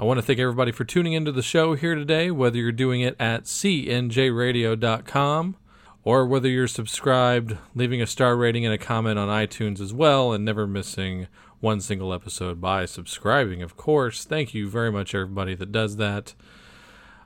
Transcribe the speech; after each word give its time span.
I 0.00 0.04
want 0.04 0.18
to 0.18 0.22
thank 0.22 0.38
everybody 0.38 0.70
for 0.70 0.84
tuning 0.84 1.14
into 1.14 1.32
the 1.32 1.42
show 1.42 1.74
here 1.74 1.96
today, 1.96 2.30
whether 2.30 2.56
you're 2.56 2.70
doing 2.70 3.00
it 3.00 3.16
at 3.18 3.46
cnjradio.com 3.46 5.56
or 6.04 6.24
whether 6.24 6.48
you're 6.48 6.68
subscribed, 6.68 7.58
leaving 7.74 8.00
a 8.00 8.06
star 8.06 8.36
rating 8.36 8.64
and 8.64 8.72
a 8.72 8.78
comment 8.78 9.18
on 9.18 9.26
iTunes 9.26 9.80
as 9.80 9.92
well, 9.92 10.32
and 10.32 10.44
never 10.44 10.68
missing 10.68 11.26
one 11.58 11.80
single 11.80 12.14
episode 12.14 12.60
by 12.60 12.84
subscribing, 12.84 13.60
of 13.60 13.76
course. 13.76 14.24
Thank 14.24 14.54
you 14.54 14.68
very 14.68 14.92
much, 14.92 15.16
everybody 15.16 15.56
that 15.56 15.72
does 15.72 15.96
that. 15.96 16.34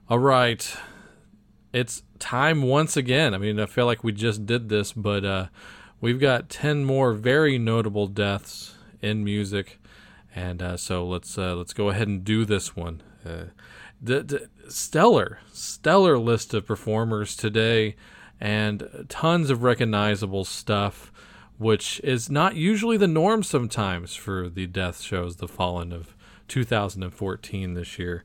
All 0.08 0.18
right. 0.18 0.74
It's 1.74 2.04
time 2.18 2.62
once 2.62 2.96
again. 2.96 3.34
I 3.34 3.38
mean, 3.38 3.60
I 3.60 3.66
feel 3.66 3.84
like 3.84 4.02
we 4.02 4.12
just 4.12 4.46
did 4.46 4.70
this, 4.70 4.94
but 4.94 5.26
uh, 5.26 5.48
we've 6.00 6.18
got 6.18 6.48
10 6.48 6.86
more 6.86 7.12
very 7.12 7.58
notable 7.58 8.06
deaths 8.06 8.76
in 9.02 9.24
music. 9.24 9.78
And 10.34 10.62
uh, 10.62 10.76
so 10.76 11.06
let's 11.06 11.36
uh, 11.36 11.54
let's 11.54 11.72
go 11.72 11.90
ahead 11.90 12.08
and 12.08 12.24
do 12.24 12.44
this 12.44 12.74
one. 12.74 13.02
Uh, 13.24 13.44
stellar, 14.68 15.38
stellar 15.52 16.18
list 16.18 16.54
of 16.54 16.66
performers 16.66 17.36
today, 17.36 17.96
and 18.40 19.06
tons 19.08 19.50
of 19.50 19.62
recognizable 19.62 20.44
stuff, 20.44 21.12
which 21.58 22.00
is 22.02 22.30
not 22.30 22.56
usually 22.56 22.96
the 22.96 23.06
norm 23.06 23.42
sometimes 23.42 24.14
for 24.14 24.48
the 24.48 24.66
death 24.66 25.00
shows, 25.00 25.36
the 25.36 25.46
Fallen 25.46 25.92
of 25.92 26.16
2014 26.48 27.74
this 27.74 27.98
year. 27.98 28.24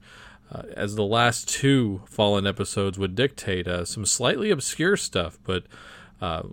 Uh, 0.51 0.63
as 0.75 0.95
the 0.95 1.03
last 1.03 1.49
two 1.49 2.01
Fallen 2.05 2.47
episodes 2.47 2.97
would 2.97 3.15
dictate, 3.15 3.67
uh, 3.67 3.83
some 3.83 4.05
slightly 4.05 4.49
obscure 4.49 4.95
stuff, 4.95 5.37
but 5.43 5.65
uh, 6.21 6.43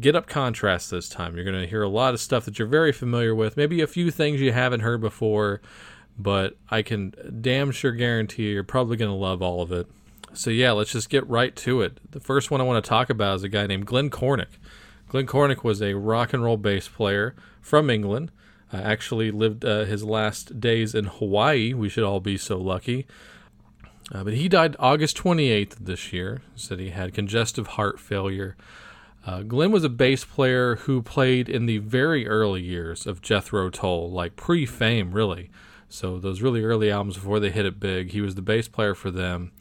get 0.00 0.14
up 0.14 0.26
contrast 0.26 0.90
this 0.90 1.08
time. 1.08 1.34
You're 1.34 1.44
going 1.44 1.60
to 1.60 1.66
hear 1.66 1.82
a 1.82 1.88
lot 1.88 2.14
of 2.14 2.20
stuff 2.20 2.44
that 2.44 2.58
you're 2.58 2.68
very 2.68 2.92
familiar 2.92 3.34
with, 3.34 3.56
maybe 3.56 3.80
a 3.80 3.86
few 3.86 4.10
things 4.10 4.40
you 4.40 4.52
haven't 4.52 4.80
heard 4.80 5.00
before, 5.00 5.60
but 6.18 6.56
I 6.70 6.82
can 6.82 7.14
damn 7.40 7.70
sure 7.70 7.92
guarantee 7.92 8.52
you're 8.52 8.64
probably 8.64 8.96
going 8.96 9.10
to 9.10 9.16
love 9.16 9.42
all 9.42 9.62
of 9.62 9.72
it. 9.72 9.86
So, 10.34 10.50
yeah, 10.50 10.72
let's 10.72 10.92
just 10.92 11.10
get 11.10 11.28
right 11.28 11.54
to 11.56 11.82
it. 11.82 11.98
The 12.10 12.20
first 12.20 12.50
one 12.50 12.60
I 12.60 12.64
want 12.64 12.82
to 12.82 12.88
talk 12.88 13.10
about 13.10 13.36
is 13.36 13.42
a 13.42 13.48
guy 13.48 13.66
named 13.66 13.86
Glenn 13.86 14.08
Cornick. 14.08 14.58
Glenn 15.08 15.26
Cornick 15.26 15.62
was 15.62 15.82
a 15.82 15.94
rock 15.94 16.32
and 16.32 16.42
roll 16.42 16.56
bass 16.56 16.88
player 16.88 17.34
from 17.60 17.90
England. 17.90 18.30
Uh, 18.72 18.78
actually 18.78 19.30
lived 19.30 19.64
uh, 19.64 19.84
his 19.84 20.02
last 20.02 20.58
days 20.58 20.94
in 20.94 21.04
Hawaii. 21.04 21.74
We 21.74 21.90
should 21.90 22.04
all 22.04 22.20
be 22.20 22.38
so 22.38 22.56
lucky. 22.56 23.06
Uh, 24.10 24.24
but 24.24 24.32
he 24.32 24.48
died 24.48 24.74
August 24.78 25.18
28th 25.18 25.76
this 25.78 26.12
year. 26.12 26.40
Said 26.56 26.80
he 26.80 26.90
had 26.90 27.12
congestive 27.12 27.66
heart 27.68 28.00
failure. 28.00 28.56
Uh, 29.24 29.42
Glenn 29.42 29.70
was 29.70 29.84
a 29.84 29.88
bass 29.88 30.24
player 30.24 30.76
who 30.76 31.00
played 31.00 31.48
in 31.48 31.66
the 31.66 31.78
very 31.78 32.26
early 32.26 32.62
years 32.62 33.06
of 33.06 33.22
Jethro 33.22 33.70
Tull, 33.70 34.10
like 34.10 34.34
pre-fame, 34.34 35.12
really. 35.12 35.50
So 35.88 36.18
those 36.18 36.40
really 36.40 36.64
early 36.64 36.90
albums 36.90 37.14
before 37.14 37.38
they 37.38 37.50
hit 37.50 37.66
it 37.66 37.78
big, 37.78 38.10
he 38.10 38.20
was 38.20 38.34
the 38.34 38.42
bass 38.42 38.66
player 38.66 38.94
for 38.94 39.10
them. 39.10 39.52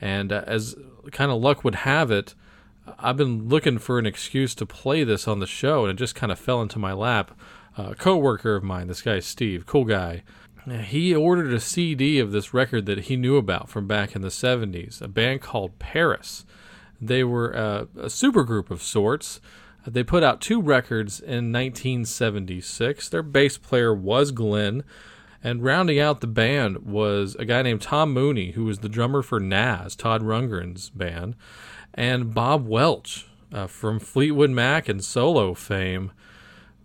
And 0.00 0.32
uh, 0.32 0.44
as 0.46 0.74
kind 1.10 1.30
of 1.30 1.42
luck 1.42 1.64
would 1.64 1.74
have 1.76 2.10
it, 2.10 2.34
I've 2.98 3.16
been 3.16 3.48
looking 3.48 3.78
for 3.78 3.98
an 3.98 4.06
excuse 4.06 4.54
to 4.56 4.66
play 4.66 5.04
this 5.04 5.28
on 5.28 5.40
the 5.40 5.46
show, 5.46 5.84
and 5.84 5.90
it 5.90 6.02
just 6.02 6.14
kind 6.14 6.32
of 6.32 6.38
fell 6.38 6.62
into 6.62 6.78
my 6.78 6.92
lap 6.92 7.38
a 7.76 7.94
co-worker 7.94 8.54
of 8.54 8.62
mine. 8.62 8.88
This 8.88 9.02
guy 9.02 9.18
Steve, 9.20 9.66
cool 9.66 9.84
guy. 9.84 10.22
He 10.84 11.14
ordered 11.14 11.52
a 11.52 11.60
CD 11.60 12.18
of 12.18 12.30
this 12.30 12.54
record 12.54 12.86
that 12.86 13.00
he 13.00 13.16
knew 13.16 13.36
about 13.36 13.68
from 13.68 13.88
back 13.88 14.14
in 14.14 14.22
the 14.22 14.28
70s, 14.28 15.02
a 15.02 15.08
band 15.08 15.40
called 15.40 15.78
Paris. 15.78 16.44
They 17.02 17.24
were 17.24 17.50
a, 17.50 17.88
a 17.96 18.06
supergroup 18.06 18.70
of 18.70 18.82
sorts. 18.82 19.40
They 19.84 20.04
put 20.04 20.22
out 20.22 20.40
two 20.40 20.62
records 20.62 21.18
in 21.18 21.52
1976. 21.52 23.08
Their 23.08 23.24
bass 23.24 23.58
player 23.58 23.92
was 23.92 24.30
Glenn, 24.30 24.84
and 25.42 25.64
rounding 25.64 25.98
out 25.98 26.20
the 26.20 26.28
band 26.28 26.86
was 26.86 27.34
a 27.34 27.44
guy 27.44 27.62
named 27.62 27.82
Thom 27.82 28.12
Mooney, 28.12 28.52
who 28.52 28.64
was 28.64 28.78
the 28.78 28.88
drummer 28.88 29.22
for 29.22 29.40
Nazz, 29.40 29.96
Todd 29.96 30.22
Rundgren's 30.22 30.90
band, 30.90 31.34
and 31.92 32.32
Bob 32.32 32.68
Welch 32.68 33.26
uh, 33.52 33.66
from 33.66 33.98
Fleetwood 33.98 34.50
Mac 34.50 34.88
and 34.88 35.04
solo 35.04 35.54
fame 35.54 36.12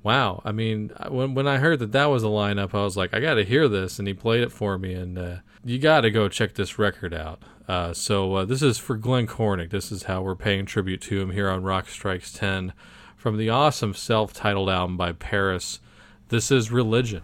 wow. 0.07 0.41
I 0.45 0.53
mean, 0.53 0.91
when 1.09 1.33
when 1.33 1.47
I 1.47 1.57
heard 1.57 1.79
that 1.79 1.91
that 1.91 2.06
was 2.06 2.23
a 2.23 2.27
lineup, 2.27 2.73
I 2.73 2.83
was 2.83 2.95
like, 2.95 3.13
I 3.13 3.19
got 3.19 3.33
to 3.33 3.44
hear 3.44 3.67
this, 3.67 4.00
and 4.00 4.07
he 4.07 4.13
played 4.13 4.41
it 4.41 4.53
for 4.53 4.77
me, 4.77 4.94
and 4.94 5.17
uh, 5.17 5.35
you 5.67 5.79
got 5.79 6.01
to 6.01 6.11
go 6.11 6.29
check 6.29 6.53
this 6.53 6.79
record 6.79 7.13
out. 7.13 7.41
Uh, 7.67 7.91
so 7.94 8.35
uh, 8.35 8.45
this 8.45 8.61
is 8.61 8.78
for 8.78 8.95
Glenn 8.95 9.28
Cornick. 9.28 9.69
This 9.69 9.91
is 9.91 10.03
how 10.03 10.22
we're 10.22 10.35
paying 10.35 10.66
tribute 10.66 11.01
to 11.01 11.19
him 11.19 11.31
here 11.31 11.50
on 11.50 11.63
Rock 11.63 11.89
Strikes 11.89 12.31
Ten 12.31 12.72
from 13.17 13.35
the 13.38 13.50
awesome 13.50 13.94
self-titled 13.94 14.69
album 14.69 14.95
by 14.95 15.11
Paris. 15.11 15.81
This 16.29 16.51
is 16.51 16.72
Religion. 16.72 17.23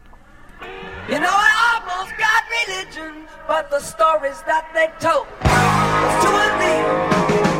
You 1.10 1.20
know, 1.20 1.30
I 1.30 1.80
almost 1.80 2.18
got 2.18 2.44
religion, 2.68 3.28
but 3.48 3.70
the 3.70 3.80
stories 3.80 4.42
that 4.44 4.70
they 4.74 4.90
told 5.00 5.28
was 5.42 6.24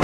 too. 0.00 0.03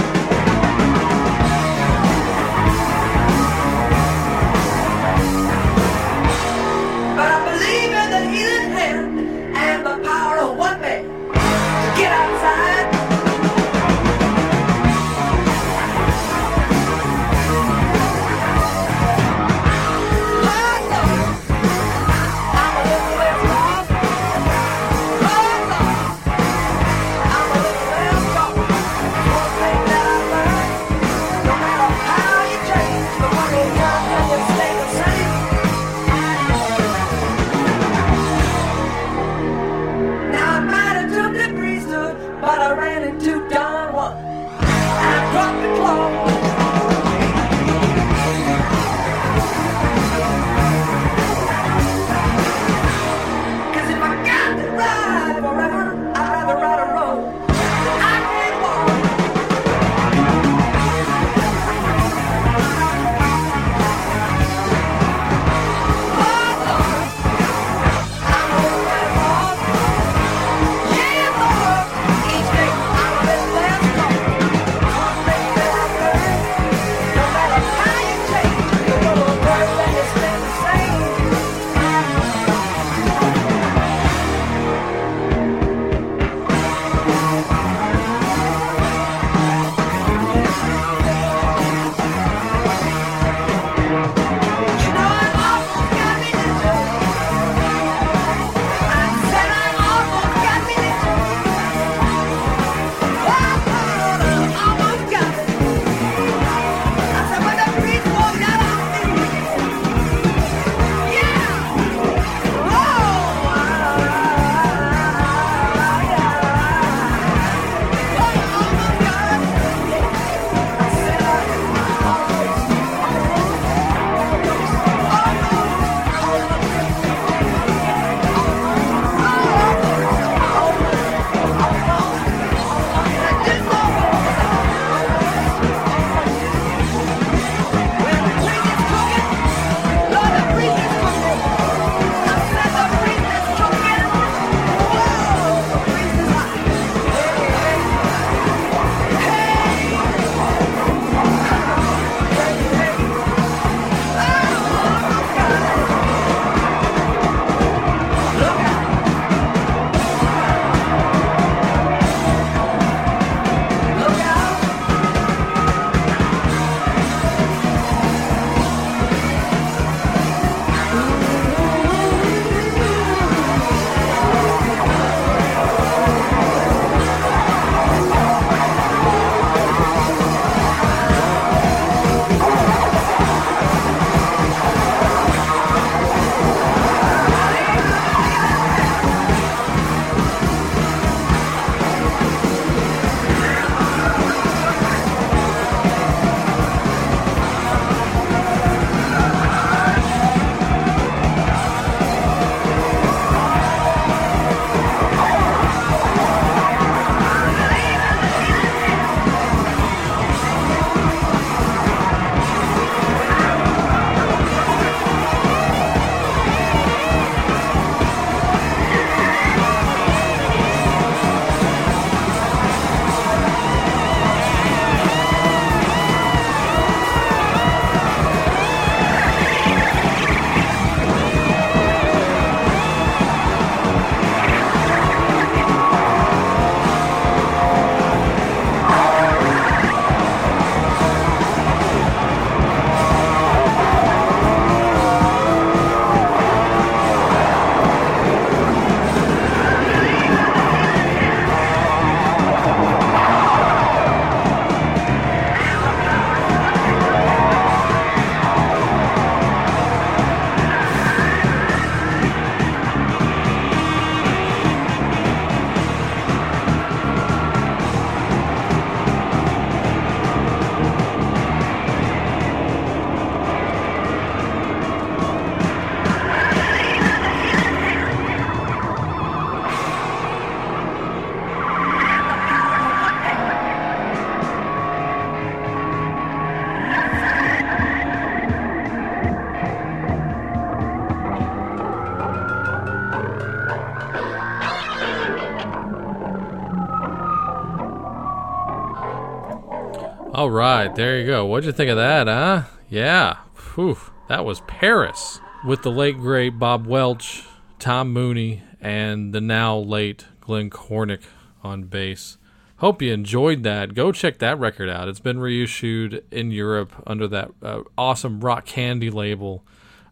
All 300.41 300.49
right, 300.49 300.95
there 300.95 301.19
you 301.19 301.27
go. 301.27 301.45
What'd 301.45 301.67
you 301.67 301.71
think 301.71 301.91
of 301.91 301.97
that, 301.97 302.25
huh? 302.25 302.63
Yeah. 302.89 303.37
Whew, 303.75 303.99
that 304.27 304.43
was 304.43 304.61
Paris 304.61 305.39
with 305.63 305.83
the 305.83 305.91
late 305.91 306.17
great 306.17 306.57
Bob 306.57 306.87
Welch, 306.87 307.43
Thom 307.77 308.11
Mooney, 308.11 308.63
and 308.81 309.35
the 309.35 309.39
now 309.39 309.77
late 309.77 310.25
Glenn 310.39 310.71
Cornick 310.71 311.21
on 311.63 311.83
bass. 311.83 312.39
Hope 312.77 313.03
you 313.03 313.13
enjoyed 313.13 313.61
that. 313.61 313.93
Go 313.93 314.11
check 314.11 314.39
that 314.39 314.57
record 314.57 314.89
out. 314.89 315.07
It's 315.07 315.19
been 315.19 315.39
reissued 315.39 316.23
in 316.31 316.49
Europe 316.49 316.91
under 317.05 317.27
that 317.27 317.51
uh, 317.61 317.83
awesome 317.95 318.39
Rock 318.39 318.65
Candy 318.65 319.11
label. 319.11 319.63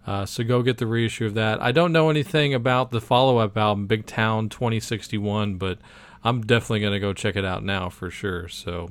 Uh, 0.06 0.28
so 0.28 0.44
go 0.44 0.62
get 0.62 0.78
the 0.78 0.86
reissue 0.86 1.26
of 1.26 1.34
that. 1.34 1.60
I 1.60 1.72
don't 1.72 1.92
know 1.92 2.12
anything 2.12 2.54
about 2.54 2.92
the 2.92 3.02
follow 3.02 3.40
up 3.40 3.58
album, 3.58 3.88
Big 3.88 4.06
Town 4.06 4.48
2061, 4.48 5.56
but 5.56 5.80
I'm 6.24 6.42
definitely 6.42 6.82
going 6.82 6.94
to 6.94 7.00
go 7.00 7.14
check 7.14 7.36
it 7.36 7.46
out 7.46 7.64
now 7.64 7.90
for 7.90 8.12
sure. 8.12 8.48
So 8.48 8.90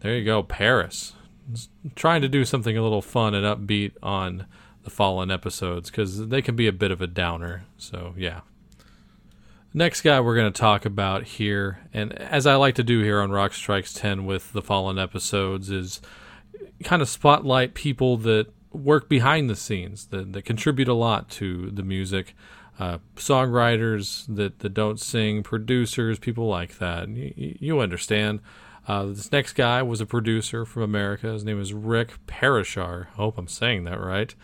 there 0.00 0.16
you 0.16 0.24
go, 0.24 0.42
Paris. 0.42 1.14
trying 1.94 2.22
to 2.22 2.28
do 2.28 2.44
something 2.44 2.76
a 2.76 2.82
little 2.82 3.02
fun 3.02 3.34
and 3.34 3.44
upbeat 3.44 3.92
on 4.02 4.46
the 4.84 4.90
fallen 4.90 5.30
episodes 5.30 5.90
because 5.90 6.28
they 6.28 6.40
can 6.40 6.56
be 6.56 6.66
a 6.66 6.72
bit 6.72 6.90
of 6.90 7.00
a 7.00 7.06
downer. 7.06 7.64
So, 7.76 8.14
yeah. 8.16 8.40
Next 9.74 10.00
guy 10.00 10.20
we're 10.20 10.36
going 10.36 10.52
to 10.52 10.58
talk 10.58 10.86
about 10.86 11.24
here, 11.24 11.80
and 11.92 12.12
as 12.14 12.46
I 12.46 12.54
like 12.54 12.76
to 12.76 12.84
do 12.84 13.02
here 13.02 13.20
on 13.20 13.30
Rock 13.30 13.52
Strikes 13.52 13.92
10 13.92 14.24
with 14.24 14.52
the 14.52 14.62
Fallen 14.62 14.98
episodes, 14.98 15.70
is 15.70 16.00
kind 16.82 17.02
of 17.02 17.08
spotlight 17.08 17.74
people 17.74 18.16
that 18.18 18.46
work 18.72 19.08
behind 19.08 19.50
the 19.50 19.56
scenes, 19.56 20.06
that, 20.06 20.32
that 20.32 20.44
contribute 20.44 20.88
a 20.88 20.94
lot 20.94 21.28
to 21.30 21.70
the 21.70 21.82
music. 21.82 22.34
Uh, 22.78 22.98
songwriters 23.16 24.24
that, 24.34 24.58
that 24.58 24.74
don't 24.74 25.00
sing, 25.00 25.42
producers, 25.42 26.18
people 26.18 26.46
like 26.46 26.78
that. 26.78 27.08
You, 27.08 27.56
you 27.58 27.80
understand. 27.80 28.40
Uh, 28.86 29.06
this 29.06 29.32
next 29.32 29.54
guy 29.54 29.82
was 29.82 30.00
a 30.00 30.06
producer 30.06 30.64
from 30.64 30.82
America. 30.82 31.32
His 31.32 31.44
name 31.44 31.60
is 31.60 31.74
Rick 31.74 32.24
Parashar. 32.26 33.06
I 33.12 33.16
hope 33.16 33.36
I'm 33.36 33.48
saying 33.48 33.84
that 33.84 34.00
right. 34.00 34.34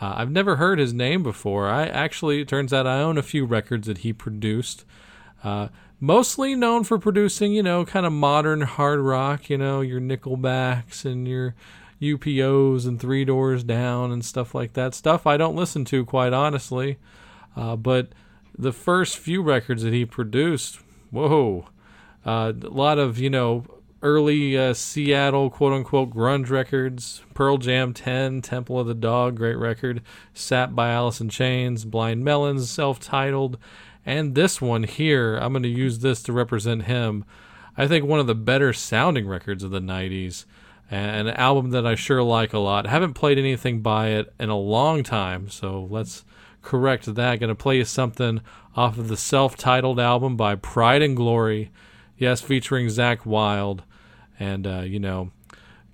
Uh, 0.00 0.14
I've 0.16 0.30
never 0.30 0.56
heard 0.56 0.80
his 0.80 0.92
name 0.92 1.22
before. 1.22 1.68
I 1.68 1.86
actually, 1.86 2.40
it 2.40 2.48
turns 2.48 2.72
out 2.72 2.86
I 2.86 3.00
own 3.00 3.16
a 3.16 3.22
few 3.22 3.44
records 3.44 3.86
that 3.86 3.98
he 3.98 4.12
produced. 4.12 4.84
Uh, 5.44 5.68
mostly 6.00 6.56
known 6.56 6.82
for 6.82 6.98
producing, 6.98 7.52
you 7.52 7.62
know, 7.62 7.84
kind 7.84 8.04
of 8.04 8.12
modern 8.12 8.62
hard 8.62 8.98
rock, 8.98 9.48
you 9.48 9.56
know, 9.56 9.80
your 9.80 10.00
Nickelbacks 10.00 11.04
and 11.04 11.28
your 11.28 11.54
UPOs 12.02 12.86
and 12.86 13.00
Three 13.00 13.24
Doors 13.24 13.62
Down 13.62 14.10
and 14.10 14.24
stuff 14.24 14.54
like 14.54 14.72
that. 14.72 14.94
Stuff 14.94 15.26
I 15.26 15.36
don't 15.36 15.54
listen 15.54 15.84
to, 15.86 16.04
quite 16.04 16.32
honestly. 16.32 16.98
Uh, 17.54 17.76
but 17.76 18.08
the 18.58 18.72
first 18.72 19.18
few 19.18 19.42
records 19.42 19.84
that 19.84 19.92
he 19.92 20.04
produced, 20.04 20.80
whoa, 21.10 21.68
uh, 22.26 22.52
a 22.60 22.68
lot 22.68 22.98
of, 22.98 23.18
you 23.18 23.30
know, 23.30 23.64
early 24.04 24.56
uh, 24.56 24.74
Seattle 24.74 25.48
quote 25.48 25.72
unquote 25.72 26.10
grunge 26.10 26.50
records. 26.50 27.22
Pearl 27.32 27.56
Jam 27.56 27.94
10, 27.94 28.42
Temple 28.42 28.78
of 28.78 28.86
the 28.86 28.94
Dog, 28.94 29.36
great 29.36 29.56
record. 29.56 30.02
Sap 30.34 30.74
by 30.74 30.90
Alice 30.90 31.20
in 31.20 31.30
Chains, 31.30 31.84
Blind 31.86 32.22
Melons, 32.22 32.70
self 32.70 33.00
titled. 33.00 33.58
And 34.06 34.34
this 34.34 34.60
one 34.60 34.82
here, 34.82 35.36
I'm 35.36 35.54
going 35.54 35.62
to 35.62 35.68
use 35.68 36.00
this 36.00 36.22
to 36.24 36.32
represent 36.32 36.84
him. 36.84 37.24
I 37.76 37.88
think 37.88 38.04
one 38.04 38.20
of 38.20 38.26
the 38.26 38.34
better 38.34 38.74
sounding 38.74 39.26
records 39.26 39.64
of 39.64 39.70
the 39.70 39.80
90s. 39.80 40.44
And 40.90 41.28
an 41.28 41.34
album 41.36 41.70
that 41.70 41.86
I 41.86 41.94
sure 41.94 42.22
like 42.22 42.52
a 42.52 42.58
lot. 42.58 42.86
haven't 42.86 43.14
played 43.14 43.38
anything 43.38 43.80
by 43.80 44.08
it 44.08 44.32
in 44.38 44.50
a 44.50 44.56
long 44.56 45.02
time, 45.02 45.48
so 45.48 45.88
let's 45.90 46.26
correct 46.60 47.06
that. 47.06 47.40
Going 47.40 47.48
to 47.48 47.54
play 47.54 47.78
you 47.78 47.86
something 47.86 48.42
off 48.76 48.98
of 48.98 49.08
the 49.08 49.16
self 49.16 49.56
titled 49.56 49.98
album 49.98 50.36
by 50.36 50.56
Pride 50.56 51.00
and 51.00 51.16
Glory. 51.16 51.72
Yes, 52.18 52.42
featuring 52.42 52.88
Zakk 52.88 53.24
Wylde 53.24 53.82
and 54.38 54.66
uh, 54.66 54.80
you 54.80 54.98
know, 54.98 55.30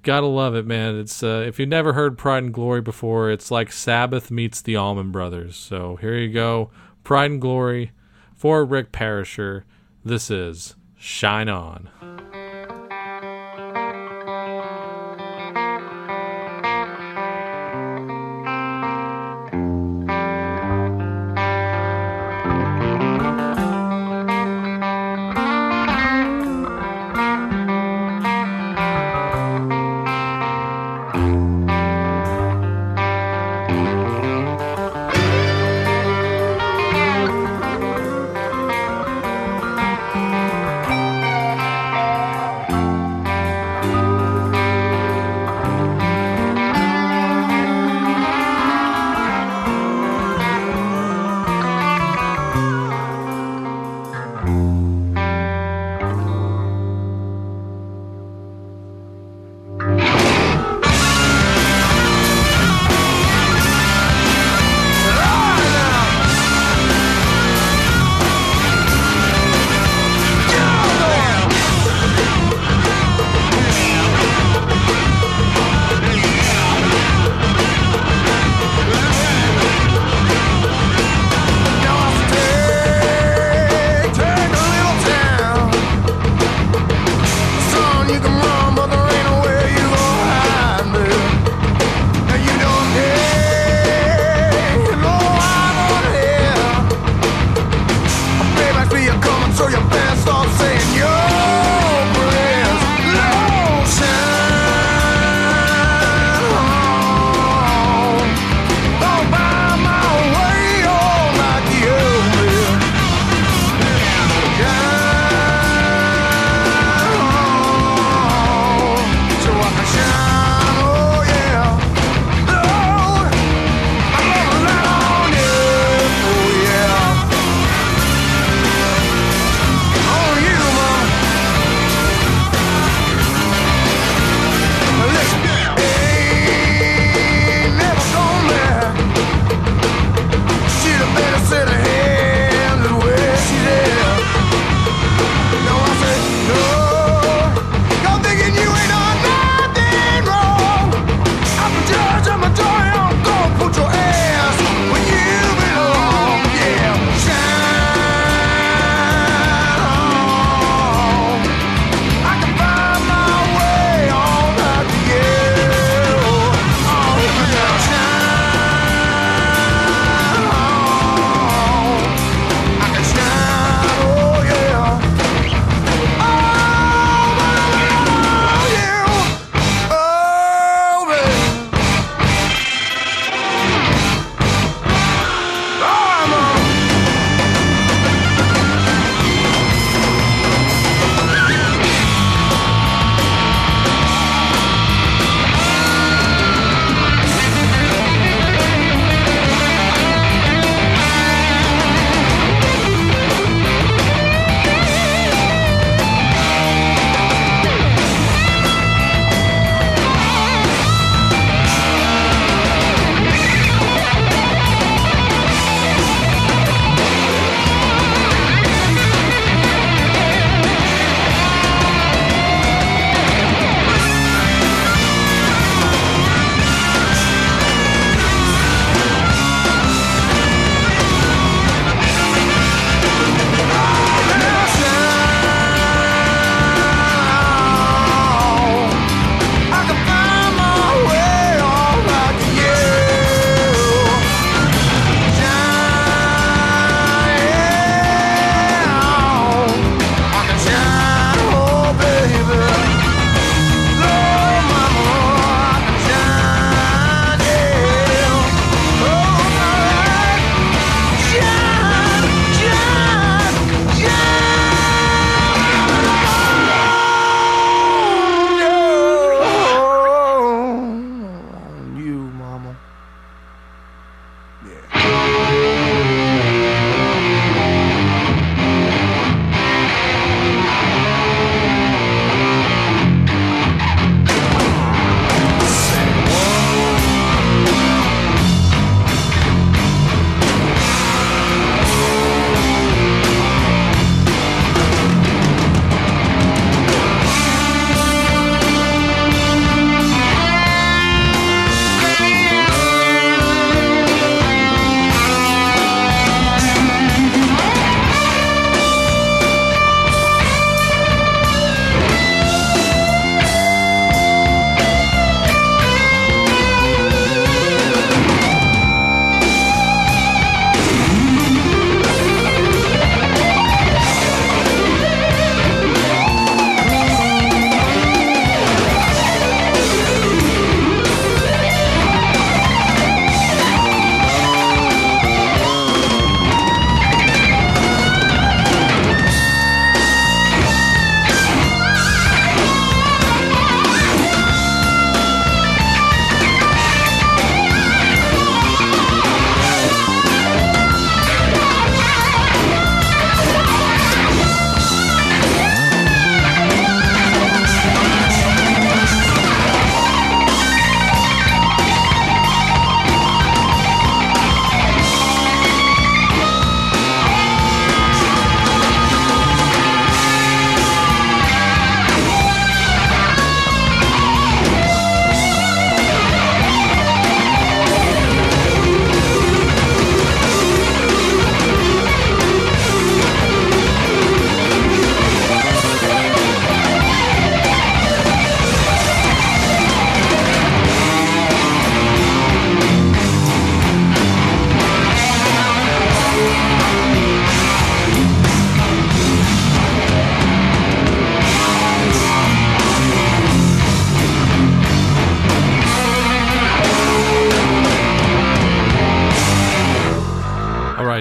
gotta 0.03 0.27
love 0.27 0.55
it, 0.55 0.67
man. 0.67 0.99
It's 0.99 1.23
uh, 1.23 1.45
if 1.47 1.59
you've 1.59 1.69
never 1.69 1.93
heard 1.93 2.19
Pride 2.19 2.45
and 2.45 2.55
Glory 2.55 2.81
before, 2.81 3.31
it's 3.31 3.51
like 3.51 3.73
Sabbath 3.73 4.31
meets 4.31 4.61
the 4.61 4.77
Allman 4.77 5.11
Brothers. 5.11 5.57
So 5.57 5.97
here 5.97 6.17
you 6.17 6.33
go, 6.33 6.71
Pride 7.05 7.31
and 7.33 7.41
Glory 7.41 7.93
for 8.35 8.65
Rick 8.65 8.93
Parashar. 8.93 9.65
This 10.05 10.31
is 10.31 10.77
Shine 10.97 11.49
On. 11.49 12.20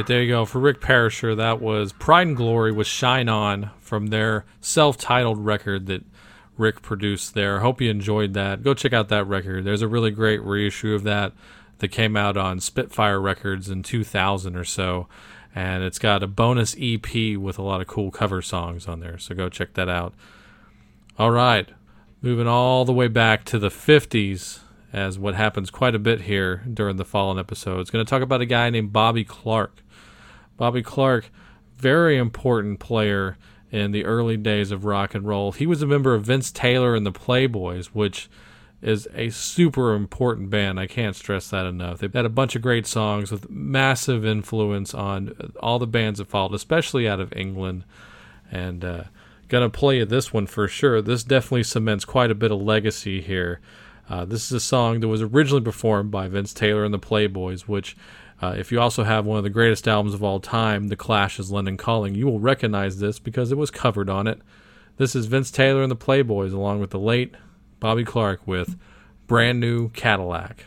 There 0.10 0.24
you 0.24 0.28
go. 0.28 0.44
For 0.46 0.58
Rick 0.58 0.82
Parashar, 0.82 1.38
that 1.38 1.62
was 1.62 1.94
Pride 1.94 2.26
and 2.26 2.36
Glory 2.36 2.72
with 2.72 2.88
Shine 2.88 3.30
On 3.30 3.70
from 3.80 4.08
their 4.08 4.44
self 4.60 4.98
titled 4.98 5.46
record 5.46 5.86
that 5.86 6.04
Rick 6.58 6.82
produced 6.82 7.36
there. 7.36 7.60
Hope 7.60 7.80
you 7.80 7.92
enjoyed 7.92 8.34
that. 8.34 8.64
Go 8.64 8.74
check 8.74 8.92
out 8.92 9.10
that 9.10 9.28
record. 9.28 9.66
There's 9.66 9.84
a 9.84 9.88
really 9.88 10.10
great 10.10 10.42
reissue 10.42 10.96
of 10.96 11.04
that 11.04 11.34
that 11.78 11.90
came 11.90 12.18
out 12.18 12.38
on 12.38 12.60
Spitfire 12.60 13.22
Records 13.22 13.70
in 13.70 13.84
2000 13.84 14.56
or 14.56 14.64
so. 14.64 15.08
And 15.54 15.84
it's 15.84 16.00
got 16.00 16.24
a 16.24 16.28
bonus 16.28 16.76
EP 16.80 17.38
with 17.38 17.60
a 17.60 17.64
lot 17.64 17.80
of 17.80 17.86
cool 17.86 18.10
cover 18.10 18.42
songs 18.42 18.88
on 18.88 19.02
there. 19.02 19.20
So 19.20 19.36
go 19.36 19.48
check 19.48 19.76
that 19.76 19.90
out. 19.90 20.16
All 21.20 21.30
right. 21.30 21.70
Moving 22.24 22.48
all 22.48 22.84
the 22.84 22.94
way 22.94 23.10
back 23.10 23.44
to 23.46 23.60
the 23.60 23.70
50s, 23.70 24.62
as 24.92 25.20
what 25.20 25.36
happens 25.36 25.70
quite 25.70 25.94
a 25.94 26.00
bit 26.00 26.22
here 26.22 26.64
during 26.74 26.96
the 26.96 27.06
Fallen 27.06 27.38
episodes. 27.38 27.92
Going 27.92 28.04
to 28.04 28.10
talk 28.10 28.24
about 28.24 28.42
a 28.42 28.48
guy 28.48 28.72
named 28.72 28.92
Bobby 28.92 29.24
Clark. 29.24 29.84
Bobby 30.60 30.84
Clark, 30.84 31.32
very 31.78 32.18
important 32.18 32.82
player 32.82 33.38
in 33.72 33.92
the 33.94 34.04
early 34.04 34.36
days 34.36 34.72
of 34.72 34.84
rock 34.84 35.16
and 35.16 35.26
roll. 35.26 35.54
He 35.54 35.66
was 35.66 35.82
a 35.82 35.88
member 35.88 36.14
of 36.14 36.26
Vince 36.26 36.52
Taylor 36.52 36.96
and 36.96 37.06
the 37.06 37.14
Playboys, 37.14 37.88
which 37.88 38.30
is 38.82 39.08
a 39.14 39.30
super 39.30 39.96
important 39.96 40.50
band. 40.50 40.78
I 40.78 40.86
can't 40.86 41.16
stress 41.16 41.50
that 41.52 41.66
enough. 41.66 42.00
They've 42.00 42.14
had 42.14 42.26
a 42.26 42.30
bunch 42.30 42.58
of 42.58 42.62
great 42.62 42.86
songs 42.86 43.32
with 43.32 43.50
massive 43.50 44.26
influence 44.26 44.94
on 44.94 45.34
all 45.62 45.80
the 45.80 45.88
bands 45.88 46.20
that 46.20 46.28
followed, 46.28 46.54
especially 46.54 47.08
out 47.08 47.22
of 47.22 47.32
England. 47.32 47.86
And 48.52 48.84
uh, 48.84 49.04
gonna 49.48 49.70
play 49.70 50.00
you 50.00 50.06
this 50.06 50.34
one 50.34 50.46
for 50.46 50.68
sure. 50.68 51.02
This 51.02 51.24
definitely 51.24 51.64
cements 51.64 52.04
quite 52.04 52.32
a 52.32 52.36
bit 52.36 52.52
of 52.52 52.62
legacy 52.62 53.22
here. 53.22 53.62
Uh, 54.10 54.26
this 54.26 54.44
is 54.46 54.52
a 54.52 54.60
song 54.60 55.00
that 55.00 55.08
was 55.08 55.22
originally 55.22 55.64
performed 55.64 56.12
by 56.12 56.28
Vince 56.28 56.54
Taylor 56.54 56.84
and 56.84 56.94
the 56.94 57.00
Playboys, 57.00 57.62
which, 57.62 57.96
uh, 58.42 58.56
if 58.58 58.72
you 58.72 58.80
also 58.80 59.04
have 59.04 59.26
one 59.26 59.38
of 59.38 59.44
the 59.44 59.50
greatest 59.50 59.88
albums 59.88 60.14
of 60.14 60.24
all 60.24 60.40
time, 60.40 60.88
The 60.88 60.96
Clash's 60.96 61.52
London 61.52 61.78
Calling, 61.78 62.16
you 62.16 62.26
will 62.26 62.40
recognize 62.40 63.00
this 63.00 63.20
because 63.20 63.52
it 63.52 63.58
was 63.58 63.72
covered 63.72 64.10
on 64.10 64.28
it. 64.28 64.40
This 64.98 65.16
is 65.16 65.26
Vince 65.26 65.52
Taylor 65.52 65.82
and 65.82 65.92
the 65.92 65.96
Playboys, 65.96 66.54
along 66.54 66.80
with 66.80 66.92
the 66.92 67.00
late 67.00 67.36
Bobby 67.80 68.04
Clark, 68.04 68.46
with 68.46 68.78
Brand 69.28 69.60
New 69.60 69.90
Cadillac. 69.90 70.66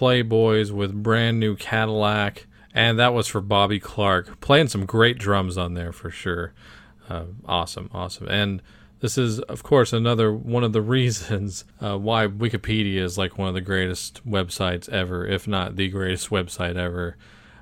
Playboys 0.00 0.70
with 0.70 1.02
Brand 1.02 1.38
New 1.38 1.56
Cadillac. 1.56 2.46
And 2.72 2.98
that 2.98 3.12
was 3.12 3.26
for 3.26 3.42
Bobby 3.42 3.78
Clark. 3.78 4.40
Playing 4.40 4.68
some 4.68 4.86
great 4.86 5.18
drums 5.18 5.58
on 5.58 5.74
there 5.74 5.92
for 5.92 6.08
sure. 6.10 6.54
Uh, 7.06 7.24
awesome, 7.44 7.90
awesome. 7.92 8.26
And 8.28 8.62
this 9.00 9.18
is, 9.18 9.40
of 9.40 9.62
course, 9.62 9.92
another 9.92 10.32
one 10.32 10.64
of 10.64 10.72
the 10.72 10.80
reasons 10.96 11.66
uh, 11.82 11.98
why 11.98 12.26
Wikipedia 12.26 13.02
is 13.02 13.18
like 13.18 13.36
one 13.36 13.48
of 13.48 13.54
the 13.54 13.60
greatest 13.60 14.26
websites 14.26 14.88
ever, 14.88 15.26
if 15.26 15.46
not 15.46 15.76
the 15.76 15.88
greatest 15.88 16.30
website 16.30 16.76
ever. 16.76 17.18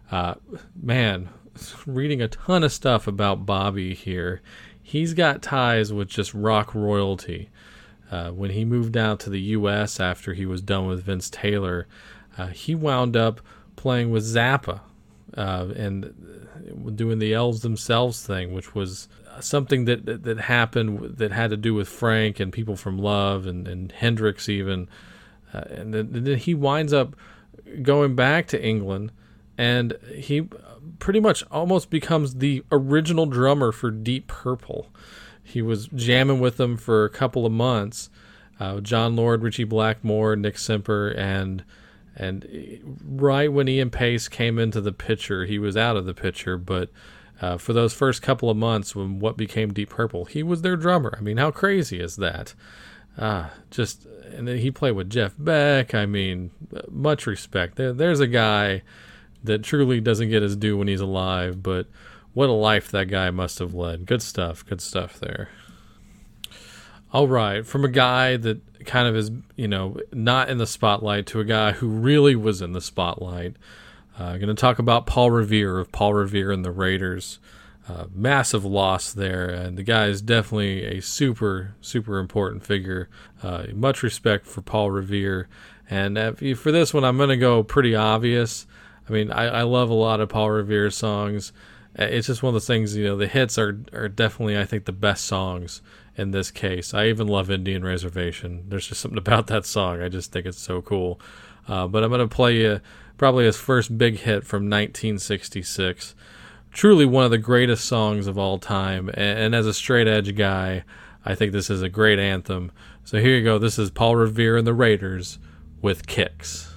Uh, 0.08 0.34
man, 0.80 1.30
reading 1.86 2.22
a 2.22 2.28
ton 2.28 2.62
of 2.62 2.72
stuff 2.72 3.08
about 3.08 3.46
Bobby 3.46 3.94
here. 3.94 4.42
He's 4.80 5.12
got 5.12 5.42
ties 5.42 5.92
with 5.92 6.08
just 6.08 6.32
rock 6.34 6.72
royalty. 6.72 7.50
Uh, 8.10 8.30
when 8.30 8.52
he 8.52 8.64
moved 8.64 8.96
out 8.96 9.20
to 9.20 9.28
the 9.28 9.40
U.S. 9.40 10.00
after 10.00 10.32
he 10.32 10.46
was 10.46 10.62
done 10.62 10.86
with 10.86 11.04
Vince 11.04 11.28
Taylor, 11.28 11.86
uh, 12.38 12.46
he 12.46 12.74
wound 12.74 13.16
up 13.16 13.40
playing 13.76 14.10
with 14.10 14.24
Zappa 14.24 14.80
uh, 15.36 15.66
and 15.76 16.14
doing 16.94 17.18
the 17.18 17.34
elves 17.34 17.60
themselves 17.60 18.24
thing, 18.26 18.54
which 18.54 18.74
was 18.74 19.08
something 19.40 19.84
that, 19.84 20.06
that 20.06 20.22
that 20.24 20.38
happened 20.38 21.16
that 21.18 21.32
had 21.32 21.50
to 21.50 21.56
do 21.56 21.74
with 21.74 21.88
Frank 21.88 22.40
and 22.40 22.52
people 22.52 22.76
from 22.76 22.98
Love 22.98 23.46
and, 23.46 23.68
and 23.68 23.92
Hendrix 23.92 24.48
even, 24.48 24.88
uh, 25.52 25.64
and 25.70 25.94
then, 25.94 26.10
and 26.14 26.26
then 26.26 26.38
he 26.38 26.54
winds 26.54 26.92
up 26.92 27.14
going 27.82 28.14
back 28.14 28.46
to 28.48 28.62
England, 28.62 29.12
and 29.56 29.96
he 30.14 30.48
pretty 30.98 31.20
much 31.20 31.44
almost 31.50 31.90
becomes 31.90 32.36
the 32.36 32.64
original 32.72 33.26
drummer 33.26 33.72
for 33.72 33.90
Deep 33.90 34.26
Purple. 34.26 34.88
He 35.42 35.62
was 35.62 35.88
jamming 35.88 36.40
with 36.40 36.56
them 36.56 36.76
for 36.76 37.04
a 37.04 37.10
couple 37.10 37.46
of 37.46 37.52
months. 37.52 38.10
Uh, 38.60 38.80
Jon 38.80 39.14
Lord, 39.14 39.42
Ritchie 39.42 39.64
Blackmore, 39.64 40.36
Nick 40.36 40.58
Simper, 40.58 41.08
and 41.08 41.64
and 42.18 42.98
right 43.04 43.52
when 43.52 43.68
Ian 43.68 43.90
Paice 43.90 44.28
came 44.28 44.58
into 44.58 44.80
the 44.80 44.92
picture, 44.92 45.46
he 45.46 45.58
was 45.58 45.76
out 45.76 45.96
of 45.96 46.04
the 46.04 46.14
picture. 46.14 46.58
But 46.58 46.90
uh, 47.40 47.56
for 47.56 47.72
those 47.72 47.94
first 47.94 48.22
couple 48.22 48.50
of 48.50 48.56
months, 48.56 48.96
when 48.96 49.20
what 49.20 49.36
became 49.36 49.72
Deep 49.72 49.90
Purple, 49.90 50.24
he 50.24 50.42
was 50.42 50.62
their 50.62 50.76
drummer. 50.76 51.14
I 51.16 51.22
mean, 51.22 51.36
how 51.36 51.50
crazy 51.50 52.00
is 52.00 52.16
that? 52.16 52.54
ah, 53.18 53.50
just 53.70 54.06
and 54.34 54.46
then 54.46 54.58
he 54.58 54.70
played 54.70 54.92
with 54.92 55.10
Jeff 55.10 55.34
Beck. 55.38 55.94
I 55.94 56.06
mean, 56.06 56.50
much 56.88 57.26
respect. 57.26 57.76
There, 57.76 57.92
there's 57.92 58.20
a 58.20 58.26
guy 58.26 58.82
that 59.44 59.62
truly 59.62 60.00
doesn't 60.00 60.30
get 60.30 60.42
his 60.42 60.56
due 60.56 60.76
when 60.76 60.88
he's 60.88 61.00
alive, 61.00 61.62
but 61.62 61.86
what 62.34 62.48
a 62.48 62.52
life 62.52 62.90
that 62.90 63.06
guy 63.06 63.30
must 63.30 63.58
have 63.58 63.74
led. 63.74 64.06
Good 64.06 64.22
stuff. 64.22 64.64
Good 64.64 64.80
stuff 64.80 65.18
there. 65.18 65.48
All 67.10 67.26
right, 67.26 67.66
from 67.66 67.86
a 67.86 67.88
guy 67.88 68.36
that 68.36 68.84
kind 68.84 69.08
of 69.08 69.16
is, 69.16 69.30
you 69.56 69.66
know, 69.66 69.96
not 70.12 70.50
in 70.50 70.58
the 70.58 70.66
spotlight 70.66 71.26
to 71.28 71.40
a 71.40 71.44
guy 71.44 71.72
who 71.72 71.88
really 71.88 72.36
was 72.36 72.60
in 72.60 72.72
the 72.72 72.82
spotlight. 72.82 73.56
Uh, 74.18 74.36
going 74.36 74.48
to 74.48 74.54
talk 74.54 74.78
about 74.78 75.06
Paul 75.06 75.30
Revere 75.30 75.78
of 75.78 75.90
Paul 75.90 76.12
Revere 76.12 76.50
and 76.52 76.64
the 76.64 76.70
Raiders. 76.70 77.38
Uh, 77.88 78.04
massive 78.14 78.66
loss 78.66 79.14
there, 79.14 79.48
and 79.48 79.78
the 79.78 79.82
guy 79.82 80.08
is 80.08 80.20
definitely 80.20 80.84
a 80.84 81.00
super, 81.00 81.74
super 81.80 82.18
important 82.18 82.62
figure. 82.62 83.08
Uh, 83.42 83.64
much 83.72 84.02
respect 84.02 84.46
for 84.46 84.60
Paul 84.60 84.90
Revere. 84.90 85.48
And 85.88 86.18
if, 86.18 86.58
for 86.58 86.70
this 86.70 86.92
one, 86.92 87.04
I'm 87.04 87.16
going 87.16 87.30
to 87.30 87.38
go 87.38 87.62
pretty 87.62 87.94
obvious. 87.94 88.66
I 89.08 89.12
mean, 89.12 89.32
I, 89.32 89.46
I 89.46 89.62
love 89.62 89.88
a 89.88 89.94
lot 89.94 90.20
of 90.20 90.28
Paul 90.28 90.50
Revere 90.50 90.90
songs. 90.90 91.54
Uh, 91.98 92.04
It's 92.04 92.26
just 92.26 92.42
one 92.42 92.50
of 92.50 92.54
those 92.54 92.66
things, 92.66 92.94
you 92.94 93.04
know, 93.04 93.16
the 93.16 93.26
hits 93.26 93.56
are, 93.56 93.80
are 93.94 94.08
definitely, 94.10 94.58
I 94.58 94.66
think, 94.66 94.84
the 94.84 94.92
best 94.92 95.24
songs 95.24 95.80
in 96.18 96.32
this 96.32 96.50
case. 96.50 96.92
I 96.92 97.06
even 97.06 97.28
love 97.28 97.50
Indian 97.50 97.84
Reservation. 97.84 98.64
There's 98.68 98.88
just 98.88 99.00
something 99.00 99.18
about 99.18 99.46
that 99.46 99.64
song. 99.64 100.02
I 100.02 100.08
just 100.08 100.32
think 100.32 100.44
it's 100.44 100.60
so 100.60 100.82
cool. 100.82 101.20
Uh, 101.66 101.86
but 101.86 102.02
I'm 102.02 102.10
going 102.10 102.26
to 102.26 102.34
play 102.34 102.56
you 102.56 102.80
probably 103.16 103.44
his 103.44 103.56
first 103.56 103.96
big 103.96 104.18
hit 104.18 104.44
from 104.44 104.64
1966. 104.64 106.14
Truly 106.72 107.06
one 107.06 107.24
of 107.24 107.30
the 107.30 107.38
greatest 107.38 107.84
songs 107.84 108.26
of 108.26 108.36
all 108.36 108.58
time. 108.58 109.08
And, 109.10 109.38
and 109.38 109.54
as 109.54 109.66
a 109.66 109.74
straight 109.74 110.08
edge 110.08 110.34
guy, 110.36 110.84
I 111.24 111.34
think 111.34 111.52
this 111.52 111.70
is 111.70 111.82
a 111.82 111.88
great 111.88 112.18
anthem. 112.18 112.72
So 113.04 113.20
here 113.20 113.36
you 113.36 113.44
go. 113.44 113.58
This 113.58 113.78
is 113.78 113.90
Paul 113.90 114.16
Revere 114.16 114.56
and 114.56 114.66
the 114.66 114.74
Raiders 114.74 115.38
with 115.80 116.06
Kicks. 116.06 116.74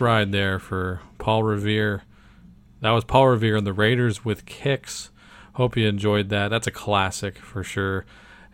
Ride 0.00 0.32
there 0.32 0.58
for 0.58 1.00
Paul 1.18 1.42
Revere. 1.42 2.02
That 2.80 2.90
was 2.90 3.04
Paul 3.04 3.28
Revere 3.28 3.56
and 3.56 3.66
the 3.66 3.72
Raiders 3.72 4.24
with 4.24 4.46
Kicks. 4.46 5.10
Hope 5.54 5.76
you 5.76 5.88
enjoyed 5.88 6.28
that. 6.28 6.48
That's 6.48 6.66
a 6.66 6.72
classic 6.72 7.38
for 7.38 7.64
sure. 7.64 8.04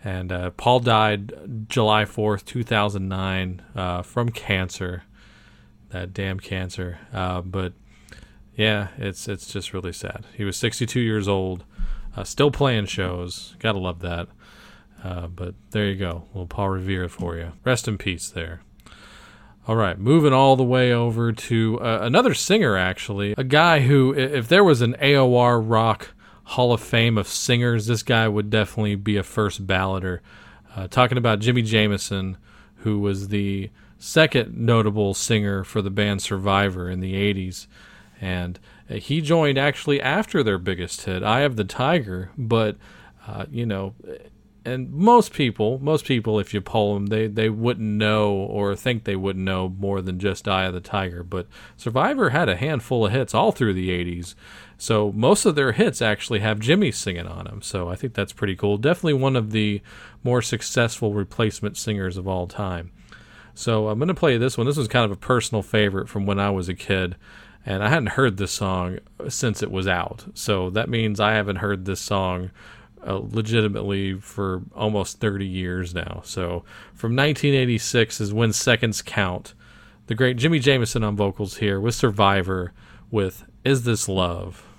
And 0.04 0.32
uh, 0.32 0.50
Paul 0.50 0.80
died 0.80 1.68
July 1.68 2.04
4th, 2.04 2.44
2009, 2.44 3.62
uh, 3.74 4.02
from 4.02 4.30
cancer. 4.30 5.04
That 5.90 6.12
damn 6.12 6.40
cancer. 6.40 6.98
Uh, 7.12 7.42
but 7.42 7.72
yeah, 8.56 8.88
it's 8.96 9.28
it's 9.28 9.52
just 9.52 9.72
really 9.72 9.92
sad. 9.92 10.26
He 10.36 10.44
was 10.44 10.56
62 10.56 11.00
years 11.00 11.28
old, 11.28 11.64
uh, 12.16 12.24
still 12.24 12.50
playing 12.50 12.86
shows. 12.86 13.56
Gotta 13.58 13.78
love 13.78 14.00
that. 14.00 14.28
Uh, 15.04 15.26
but 15.26 15.54
there 15.70 15.86
you 15.86 15.96
go. 15.96 16.24
Little 16.28 16.46
Paul 16.46 16.70
Revere 16.70 17.08
for 17.08 17.36
you. 17.36 17.52
Rest 17.64 17.88
in 17.88 17.98
peace 17.98 18.28
there. 18.28 18.62
All 19.68 19.76
right, 19.76 19.96
moving 19.96 20.32
all 20.32 20.56
the 20.56 20.64
way 20.64 20.92
over 20.92 21.30
to 21.30 21.80
uh, 21.80 22.00
another 22.02 22.34
singer, 22.34 22.76
actually. 22.76 23.34
A 23.38 23.44
guy 23.44 23.80
who, 23.80 24.12
if 24.12 24.48
there 24.48 24.64
was 24.64 24.80
an 24.80 24.94
AOR 24.94 25.62
rock 25.64 26.08
Hall 26.44 26.72
of 26.72 26.80
Fame 26.80 27.16
of 27.16 27.28
singers, 27.28 27.86
this 27.86 28.02
guy 28.02 28.26
would 28.26 28.50
definitely 28.50 28.96
be 28.96 29.16
a 29.16 29.22
first 29.22 29.64
balloter. 29.64 30.18
Uh, 30.74 30.88
talking 30.88 31.16
about 31.16 31.38
Jimi 31.38 31.64
Jamison, 31.64 32.38
who 32.78 32.98
was 32.98 33.28
the 33.28 33.70
second 33.98 34.56
notable 34.56 35.14
singer 35.14 35.62
for 35.62 35.80
the 35.80 35.90
band 35.90 36.22
Survivor 36.22 36.90
in 36.90 36.98
the 36.98 37.14
80s. 37.14 37.68
And 38.20 38.58
uh, 38.90 38.94
he 38.94 39.20
joined 39.20 39.58
actually 39.58 40.00
after 40.00 40.42
their 40.42 40.58
biggest 40.58 41.02
hit, 41.02 41.22
Eye 41.22 41.42
of 41.42 41.54
the 41.54 41.64
Tiger. 41.64 42.32
But, 42.36 42.76
uh, 43.28 43.46
you 43.48 43.64
know, 43.64 43.94
and 44.64 44.92
most 44.92 45.32
people, 45.32 45.78
most 45.80 46.04
people, 46.04 46.38
if 46.38 46.54
you 46.54 46.60
poll 46.60 46.94
them, 46.94 47.06
they, 47.06 47.26
they 47.26 47.48
wouldn't 47.48 47.88
know 47.88 48.32
or 48.32 48.76
think 48.76 49.04
they 49.04 49.16
wouldn't 49.16 49.44
know 49.44 49.68
more 49.68 50.00
than 50.00 50.18
just 50.18 50.46
Eye 50.46 50.64
of 50.64 50.74
the 50.74 50.80
Tiger. 50.80 51.22
But 51.22 51.46
Survivor 51.76 52.30
had 52.30 52.48
a 52.48 52.56
handful 52.56 53.06
of 53.06 53.12
hits 53.12 53.34
all 53.34 53.52
through 53.52 53.74
the 53.74 53.90
80s. 53.90 54.34
So 54.78 55.12
most 55.12 55.44
of 55.44 55.54
their 55.54 55.72
hits 55.72 56.00
actually 56.00 56.40
have 56.40 56.60
Jimmy 56.60 56.92
singing 56.92 57.26
on 57.26 57.44
them. 57.44 57.62
So 57.62 57.88
I 57.88 57.96
think 57.96 58.14
that's 58.14 58.32
pretty 58.32 58.56
cool. 58.56 58.78
Definitely 58.78 59.14
one 59.14 59.36
of 59.36 59.50
the 59.50 59.80
more 60.22 60.42
successful 60.42 61.12
replacement 61.12 61.76
singers 61.76 62.16
of 62.16 62.28
all 62.28 62.46
time. 62.46 62.92
So 63.54 63.88
I'm 63.88 63.98
going 63.98 64.08
to 64.08 64.14
play 64.14 64.38
this 64.38 64.56
one. 64.56 64.66
This 64.66 64.76
was 64.76 64.88
kind 64.88 65.04
of 65.04 65.10
a 65.10 65.16
personal 65.16 65.62
favorite 65.62 66.08
from 66.08 66.24
when 66.24 66.38
I 66.38 66.50
was 66.50 66.68
a 66.68 66.74
kid. 66.74 67.16
And 67.64 67.82
I 67.82 67.88
hadn't 67.88 68.08
heard 68.08 68.36
this 68.36 68.50
song 68.50 68.98
since 69.28 69.62
it 69.62 69.70
was 69.70 69.86
out. 69.86 70.24
So 70.34 70.70
that 70.70 70.88
means 70.88 71.20
I 71.20 71.32
haven't 71.32 71.56
heard 71.56 71.84
this 71.84 72.00
song 72.00 72.50
uh, 73.06 73.20
legitimately 73.22 74.14
for 74.14 74.62
almost 74.74 75.20
30 75.20 75.46
years 75.46 75.94
now. 75.94 76.22
So 76.24 76.64
from 76.94 77.16
1986 77.16 78.20
is 78.20 78.32
when 78.32 78.52
seconds 78.52 79.02
count. 79.02 79.54
The 80.06 80.14
great 80.14 80.36
Jimi 80.36 80.60
Jamison 80.60 81.04
on 81.04 81.16
vocals 81.16 81.58
here 81.58 81.80
with 81.80 81.94
Survivor 81.94 82.72
with 83.10 83.44
Is 83.64 83.84
This 83.84 84.08
Love? 84.08 84.71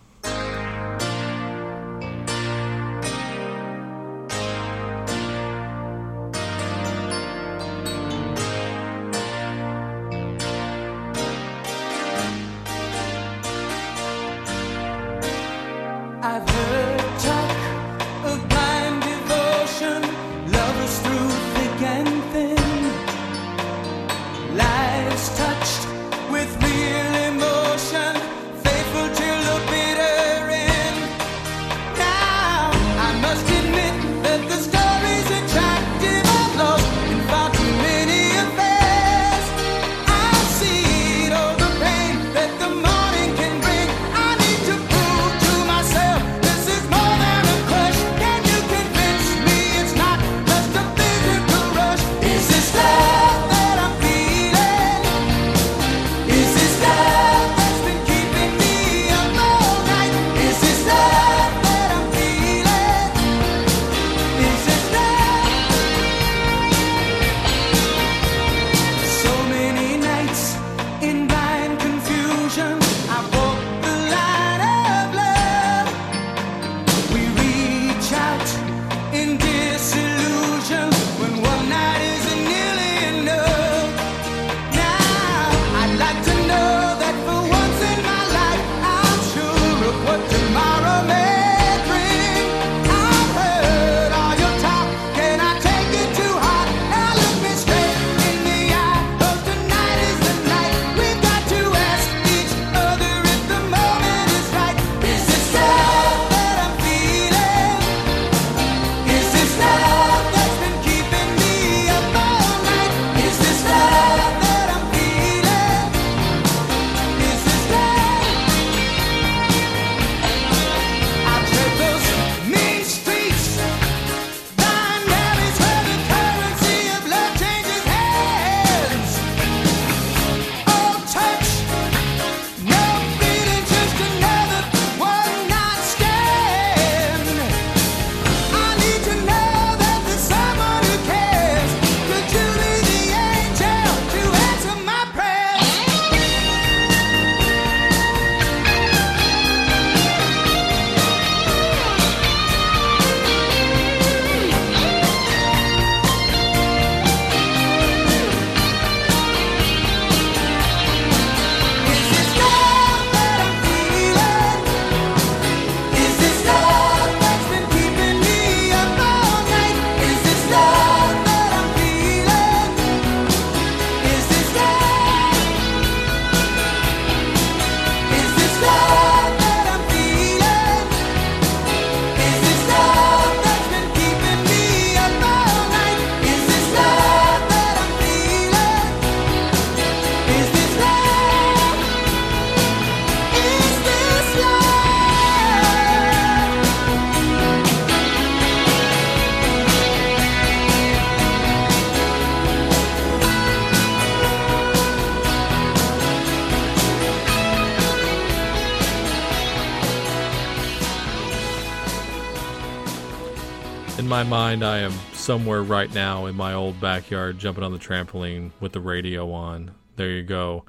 I 214.64 214.80
am 214.80 214.94
somewhere 215.14 215.62
right 215.62 215.94
now 215.94 216.26
in 216.26 216.36
my 216.36 216.54
old 216.54 216.80
backyard 216.80 217.38
jumping 217.38 217.64
on 217.64 217.72
the 217.72 217.80
trampoline 217.80 218.52
with 218.60 218.72
the 218.72 218.80
radio 218.80 219.32
on. 219.32 219.72
There 219.96 220.10
you 220.10 220.24
go. 220.24 220.64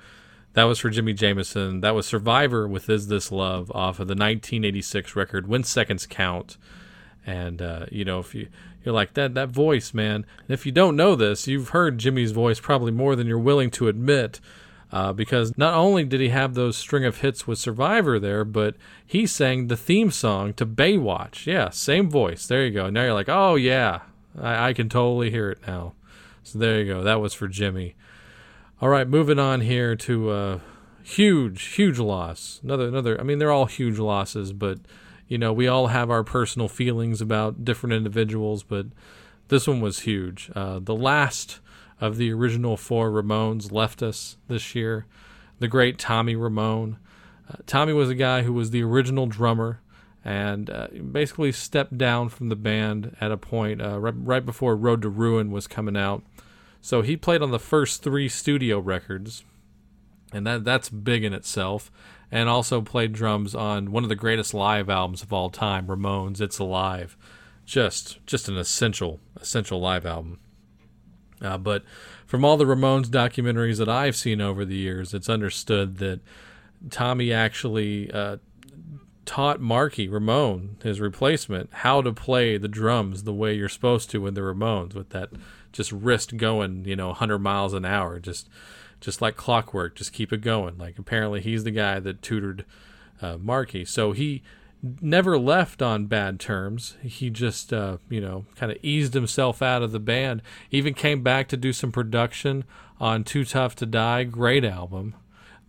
That 0.55 0.65
was 0.65 0.79
for 0.79 0.91
Jimi 0.91 1.15
Jamison. 1.15 1.81
That 1.81 1.95
was 1.95 2.07
Survivor 2.07 2.67
with 2.67 2.89
Is 2.89 3.09
This 3.09 3.31
Love 3.31 3.71
off 3.73 4.01
of 4.01 4.09
the 4.09 4.15
1986 4.15 5.15
record 5.15 5.47
When 5.47 5.65
Seconds 5.65 6.07
Count. 6.07 6.57
And 7.27 7.63
uh, 7.63 7.87
you 7.91 8.05
know, 8.05 8.21
if 8.21 8.35
you 8.35 8.49
you're 8.85 8.95
like 8.95 9.15
that 9.15 9.35
that 9.35 9.51
voice, 9.51 9.95
man. 9.95 10.27
And 10.47 10.51
if 10.51 10.67
you 10.67 10.73
don't 10.73 10.97
know 10.97 11.15
this, 11.15 11.47
you've 11.47 11.71
heard 11.71 11.99
Jimi's 11.99 12.33
voice 12.33 12.61
probably 12.61 12.93
more 12.93 13.15
than 13.15 13.27
you're 13.27 13.39
willing 13.39 13.71
to 13.73 13.89
admit. 13.89 14.41
Uh, 14.95 15.13
because 15.13 15.59
not 15.59 15.75
only 15.75 16.05
did 16.05 16.21
he 16.21 16.29
have 16.29 16.55
those 16.55 16.77
string 16.77 17.05
of 17.05 17.19
hits 17.19 17.49
with 17.49 17.59
Survivor 17.59 18.21
there, 18.21 18.45
but 18.45 18.77
he 19.05 19.27
sang 19.27 19.67
the 19.67 19.77
theme 19.77 20.13
song 20.13 20.55
to 20.55 20.65
Baywatch. 20.65 21.47
Yeah, 21.47 21.71
same 21.71 22.09
voice. 22.09 22.47
There 22.47 22.65
you 22.65 22.71
go. 22.71 22.89
Now 22.89 23.03
you're 23.03 23.13
like, 23.13 23.29
oh 23.29 23.57
yeah, 23.57 24.03
I, 24.41 24.69
I 24.69 24.73
can 24.73 24.89
totally 24.89 25.33
hear 25.33 25.51
it 25.51 25.59
now. 25.67 25.95
So 26.45 26.61
there 26.61 26.81
you 26.81 26.87
go. 26.87 27.03
That 27.03 27.21
was 27.21 27.35
for 27.35 27.49
Jimi. 27.49 27.95
All 28.81 28.89
right, 28.89 29.09
moving 29.09 29.41
on 29.41 29.63
here 29.63 29.97
to 29.97 30.31
uh, 30.31 30.59
huge, 31.03 31.65
huge 31.75 31.99
loss. 31.99 32.61
Another, 32.63 32.87
another. 32.87 33.21
I 33.21 33.25
mean, 33.25 33.41
they're 33.41 33.51
all 33.51 33.67
huge 33.67 33.99
losses, 33.99 34.53
but 34.53 34.79
you 35.27 35.39
know, 35.39 35.53
we 35.53 35.67
all 35.67 35.89
have 35.89 36.09
our 36.09 36.23
personal 36.23 36.69
feelings 36.69 37.21
about 37.21 37.65
different 37.65 37.95
individuals, 37.95 38.63
but 38.63 38.87
this 39.49 39.67
one 39.67 39.81
was 39.81 40.01
huge. 40.01 40.53
Uh, 40.55 40.79
the 40.79 40.95
last 40.95 41.59
of 42.05 42.19
the 42.19 42.31
original 42.31 42.77
four 42.77 43.11
Ramones 43.11 43.73
left 43.73 44.03
us 44.03 44.37
this 44.47 44.75
year. 44.75 45.07
The 45.59 45.69
great 45.69 45.99
Tommy 45.99 46.37
Ramone. 46.37 46.99
Uh, 47.49 47.57
Tommy 47.67 47.95
was 47.95 48.11
a 48.11 48.15
guy 48.15 48.43
who 48.43 48.53
was 48.53 48.71
the 48.71 48.83
original 48.83 49.27
drummer 49.27 49.81
and 50.23 50.69
uh, 50.69 50.89
basically 50.89 51.51
stepped 51.51 51.97
down 51.97 52.29
from 52.29 52.51
the 52.51 52.57
band 52.57 53.17
at 53.23 53.33
a 53.33 53.39
point 53.39 53.81
uh, 53.81 53.99
right, 53.99 54.15
right 54.17 54.45
before 54.45 54.77
Road 54.77 55.01
to 55.01 55.09
Ruin 55.09 55.51
was 55.51 55.67
coming 55.67 55.97
out. 55.97 56.23
So 56.83 57.01
he 57.01 57.17
played 57.17 57.41
on 57.41 57.53
the 57.53 57.59
first 57.59 58.03
three 58.03 58.29
studio 58.29 58.79
records, 58.79 59.43
and 60.31 60.47
that 60.47 60.65
that's 60.65 60.91
big 60.91 61.25
in 61.25 61.33
itself. 61.33 61.91
And 62.31 62.51
also 62.51 62.83
played 62.83 63.13
drums 63.13 63.55
on 63.55 63.93
one 63.93 64.03
of 64.03 64.09
the 64.11 64.17
greatest 64.17 64.53
live 64.53 64.91
albums 64.91 65.23
of 65.23 65.33
all 65.33 65.49
time, 65.49 65.87
Ramones' 65.87 66.41
"It's 66.43 66.59
Alive." 66.59 67.17
Just 67.65 68.19
just 68.27 68.49
an 68.49 68.59
essential 68.59 69.21
essential 69.41 69.81
live 69.81 70.05
album. 70.05 70.41
Uh, 71.41 71.59
but 71.59 71.85
from 72.27 72.45
all 72.45 72.57
the 72.57 72.65
Ramones 72.65 73.07
documentaries 73.07 73.79
that 73.79 73.89
I've 73.89 74.17
seen 74.17 74.41
over 74.41 74.65
the 74.65 74.77
years, 74.77 75.15
it's 75.15 75.29
understood 75.29 75.99
that 75.99 76.21
Tommy 76.91 77.33
actually 77.33 78.11
uh, 78.11 78.39
taught 79.25 79.61
Marky 79.61 80.09
Ramone, 80.09 80.77
his 80.83 81.01
replacement, 81.01 81.71
how 81.73 82.03
to 82.03 82.13
play 82.13 82.57
the 82.57 82.69
drums 82.69 83.25
the 83.25 83.33
way 83.33 83.55
you're 83.55 83.69
supposed 83.69 84.11
to 84.11 84.21
with 84.21 84.35
the 84.35 84.41
Ramones, 84.43 84.95
with 84.95 85.11
that 85.11 85.31
just 85.73 85.93
wrist 85.93 86.37
going, 86.37 86.85
you 86.85 86.97
know, 86.97 87.09
100 87.09 87.39
miles 87.39 87.73
an 87.75 87.85
hour, 87.85 88.21
just 88.21 88.49
just 89.01 89.21
like 89.21 89.37
clockwork, 89.37 89.97
just 89.97 90.13
keep 90.13 90.33
it 90.33 90.41
going. 90.41 90.79
Like 90.79 90.99
apparently 90.99 91.41
he's 91.41 91.65
the 91.65 91.71
guy 91.71 92.01
that 92.01 92.23
tutored 92.23 92.65
uh, 93.21 93.37
Marky, 93.39 93.85
so 93.85 94.13
he 94.13 94.43
never 95.01 95.39
left 95.39 95.81
on 95.83 96.07
bad 96.07 96.39
terms. 96.39 96.97
He 97.03 97.31
just, 97.31 97.73
uh, 97.73 97.99
you 98.09 98.21
know, 98.21 98.45
kind 98.57 98.71
of 98.71 98.79
eased 98.83 99.15
himself 99.15 99.63
out 99.63 99.83
of 99.83 99.93
the 99.93 100.01
band. 100.01 100.43
Even 100.71 100.95
came 100.95 101.23
back 101.23 101.49
to 101.49 101.57
do 101.57 101.73
some 101.73 101.93
production 101.93 102.65
on 103.01 103.25
Too 103.25 103.45
Tough 103.45 103.75
to 103.77 103.87
Die. 103.87 104.25
Great 104.25 104.65
album. 104.65 105.15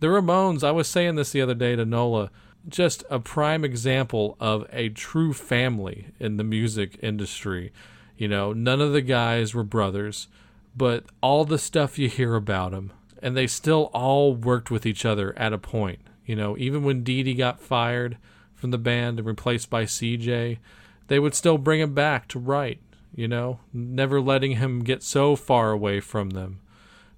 The 0.00 0.08
Ramones, 0.08 0.62
I 0.62 0.72
was 0.72 0.88
saying 0.88 1.14
this 1.14 1.32
the 1.32 1.40
other 1.40 1.54
day 1.54 1.74
to 1.76 1.86
Nola, 1.86 2.30
just 2.68 3.04
a 3.08 3.18
prime 3.18 3.64
example 3.64 4.36
of 4.40 4.66
a 4.72 4.90
true 4.90 5.32
family 5.32 6.08
in 6.20 6.36
the 6.36 6.44
music 6.44 6.98
industry. 7.02 7.72
You 8.18 8.28
know, 8.28 8.52
none 8.52 8.80
of 8.80 8.92
the 8.92 9.02
guys 9.02 9.54
were 9.54 9.64
brothers, 9.64 10.28
but 10.76 11.04
all 11.22 11.44
the 11.44 11.58
stuff 11.58 11.98
you 11.98 12.08
hear 12.08 12.34
about 12.34 12.72
them, 12.72 12.92
and 13.22 13.36
they 13.36 13.46
still 13.46 13.90
all 13.94 14.34
worked 14.34 14.70
with 14.70 14.84
each 14.84 15.04
other 15.04 15.36
at 15.38 15.52
a 15.52 15.58
point. 15.58 16.00
You 16.26 16.36
know, 16.36 16.56
even 16.58 16.82
when 16.82 17.02
Dee 17.02 17.22
Dee 17.22 17.34
got 17.34 17.60
fired 17.60 18.18
from 18.56 18.72
the 18.72 18.78
band 18.78 19.18
and 19.18 19.26
replaced 19.26 19.70
by 19.70 19.84
CJ, 19.84 20.58
they 21.06 21.18
would 21.18 21.34
still 21.34 21.58
bring 21.58 21.80
him 21.80 21.94
back 21.94 22.26
to 22.28 22.38
write, 22.38 22.80
you 23.14 23.28
know, 23.28 23.60
never 23.72 24.20
letting 24.20 24.52
him 24.52 24.82
get 24.82 25.02
so 25.02 25.36
far 25.36 25.70
away 25.70 26.00
from 26.00 26.30
them. 26.30 26.60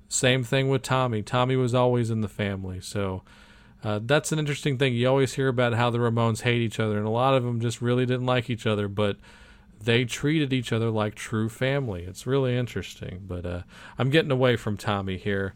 Same 0.09 0.45
thing 0.45 0.69
with 0.69 0.83
Tommy. 0.83 1.23
Tommy 1.23 1.57
was 1.57 1.75
always 1.75 2.11
in 2.11 2.21
the 2.21 2.29
family. 2.29 2.81
So 2.81 3.23
uh, 3.85 4.01
that's 4.03 4.33
an 4.33 4.39
interesting 4.39 4.79
thing. 4.79 4.95
You 4.95 5.09
always 5.09 5.35
hear 5.35 5.49
about 5.49 5.75
how 5.75 5.91
the 5.91 5.99
Ramones 5.99 6.43
hate 6.43 6.61
each 6.61 6.81
other, 6.81 6.99
and 6.99 7.07
a 7.07 7.11
lot 7.11 7.35
of 7.35 7.45
them 7.45 7.61
just 7.61 7.81
really 7.81 8.07
didn't 8.07 8.27
like 8.27 8.51
each 8.51 8.67
other, 8.67 8.89
but 8.89 9.17
they 9.81 10.05
treated 10.05 10.53
each 10.53 10.73
other 10.73 10.91
like 10.91 11.15
true 11.15 11.49
family. 11.49 12.05
It's 12.05 12.27
really 12.27 12.57
interesting. 12.57 13.23
But 13.27 13.47
uh, 13.47 13.63
I'm 13.99 14.11
getting 14.11 14.31
away 14.31 14.57
from 14.57 14.77
Tommy 14.77 15.17
here. 15.17 15.55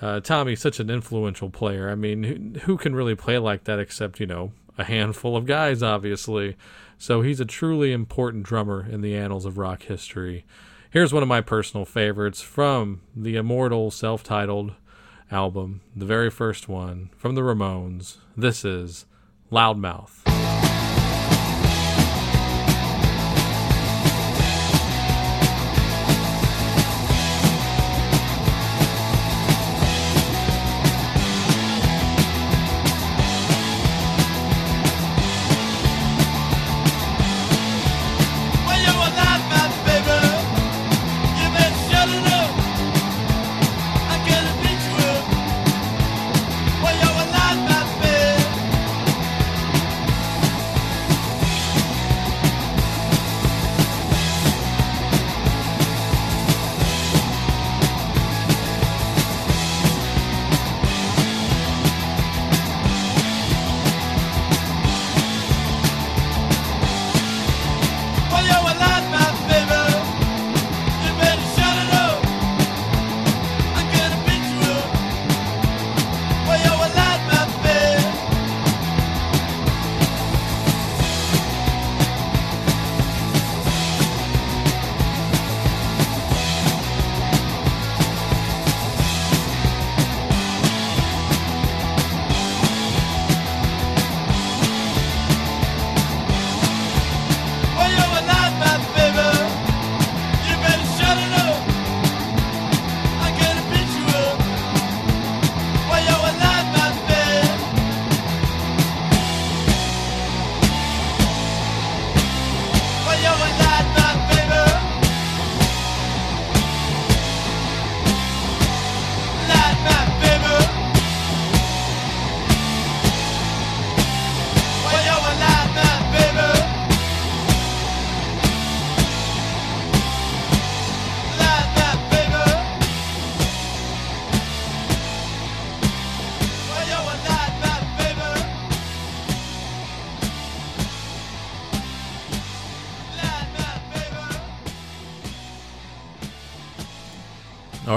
Uh, 0.00 0.20
Tommy's 0.20 0.60
such 0.60 0.80
an 0.80 0.90
influential 0.90 1.48
player. 1.48 1.88
I 1.88 1.94
mean, 1.94 2.22
who, 2.24 2.60
who 2.60 2.76
can 2.76 2.94
really 2.94 3.14
play 3.14 3.38
like 3.38 3.64
that 3.64 3.78
except, 3.78 4.20
you 4.20 4.26
know, 4.26 4.52
a 4.78 4.84
handful 4.84 5.36
of 5.36 5.46
guys, 5.46 5.82
obviously. 5.82 6.56
So 6.98 7.22
he's 7.22 7.40
a 7.40 7.44
truly 7.44 7.92
important 7.92 8.44
drummer 8.44 8.86
in 8.88 9.00
the 9.00 9.16
annals 9.16 9.44
of 9.44 9.58
rock 9.58 9.82
history. 9.82 10.44
Here's 10.90 11.12
one 11.12 11.22
of 11.22 11.28
my 11.28 11.40
personal 11.40 11.84
favorites 11.84 12.40
from 12.42 13.00
the 13.16 13.36
immortal 13.36 13.90
self 13.90 14.22
titled 14.22 14.74
album, 15.30 15.80
the 15.96 16.06
very 16.06 16.30
first 16.30 16.68
one 16.68 17.10
from 17.16 17.34
the 17.34 17.40
Ramones. 17.40 18.18
This 18.36 18.64
is 18.64 19.06
Loudmouth. 19.50 20.31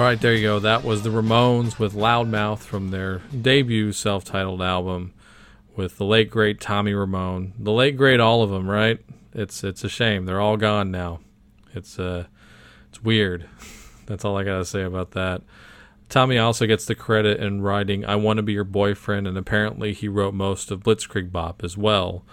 Right, 0.05 0.21
there 0.21 0.35
you 0.35 0.43
go. 0.43 0.59
That 0.59 0.83
was 0.83 1.01
the 1.01 1.09
Ramones 1.09 1.79
with 1.79 1.95
Loudmouth 1.95 2.59
from 2.59 2.89
their 2.89 3.23
debut 3.29 3.91
self-titled 3.91 4.61
album 4.61 5.15
with 5.75 5.97
the 5.97 6.05
late 6.05 6.29
great 6.29 6.61
Tommy 6.61 6.93
Ramone. 6.93 7.53
The 7.57 7.71
late 7.71 7.97
great 7.97 8.19
all 8.19 8.43
of 8.43 8.51
them, 8.51 8.69
right? 8.69 8.99
It's 9.33 9.63
it's 9.63 9.83
a 9.83 9.89
shame. 9.89 10.25
They're 10.25 10.39
all 10.39 10.57
gone 10.57 10.91
now. 10.91 11.21
It's 11.73 11.97
uh 11.97 12.25
it's 12.89 13.01
weird. 13.01 13.49
That's 14.05 14.23
all 14.23 14.37
I 14.37 14.43
got 14.43 14.59
to 14.59 14.65
say 14.65 14.83
about 14.83 15.11
that. 15.11 15.41
Tommy 16.07 16.37
also 16.37 16.67
gets 16.67 16.85
the 16.85 16.93
credit 16.93 17.39
in 17.39 17.61
writing 17.61 18.05
I 18.05 18.15
Want 18.15 18.37
to 18.37 18.43
Be 18.43 18.53
Your 18.53 18.63
Boyfriend 18.63 19.27
and 19.27 19.39
apparently 19.39 19.91
he 19.91 20.07
wrote 20.07 20.35
most 20.35 20.69
of 20.69 20.83
Blitzkrieg 20.83 21.31
Bop 21.31 21.63
as 21.63 21.77
well. 21.77 22.23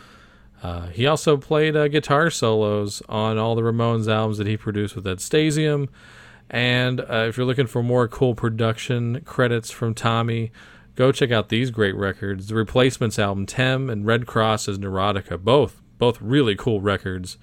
Uh, 0.62 0.89
he 0.89 1.07
also 1.07 1.39
played 1.39 1.75
uh, 1.75 1.89
guitar 1.89 2.29
solos 2.29 3.03
on 3.09 3.39
all 3.39 3.55
the 3.55 3.62
Ramones 3.62 4.12
albums 4.12 4.37
that 4.37 4.47
he 4.47 4.59
produced 4.59 4.95
with 4.95 5.07
Ed 5.07 5.18
Stasium. 5.18 5.89
And 6.53 7.00
uh, 7.00 7.26
if 7.28 7.36
you're 7.38 7.46
looking 7.46 7.66
for 7.66 7.82
more 7.82 8.07
cool 8.07 8.34
production 8.34 9.22
credits 9.22 9.70
from 9.70 9.94
Tommy, 9.94 10.53
go 10.94 11.11
check 11.11 11.32
out 11.32 11.48
these 11.48 11.70
great 11.70 11.96
records: 11.96 12.48
the 12.48 12.55
Replacements 12.55 13.18
album 13.18 13.46
"Tim" 13.46 13.88
and 13.88 14.07
Red 14.07 14.26
Cross's 14.26 14.78
"Neurotica." 14.78 15.42
Both, 15.42 15.80
both 15.98 16.20
really 16.20 16.55
cool 16.55 16.82
records. 16.82 17.38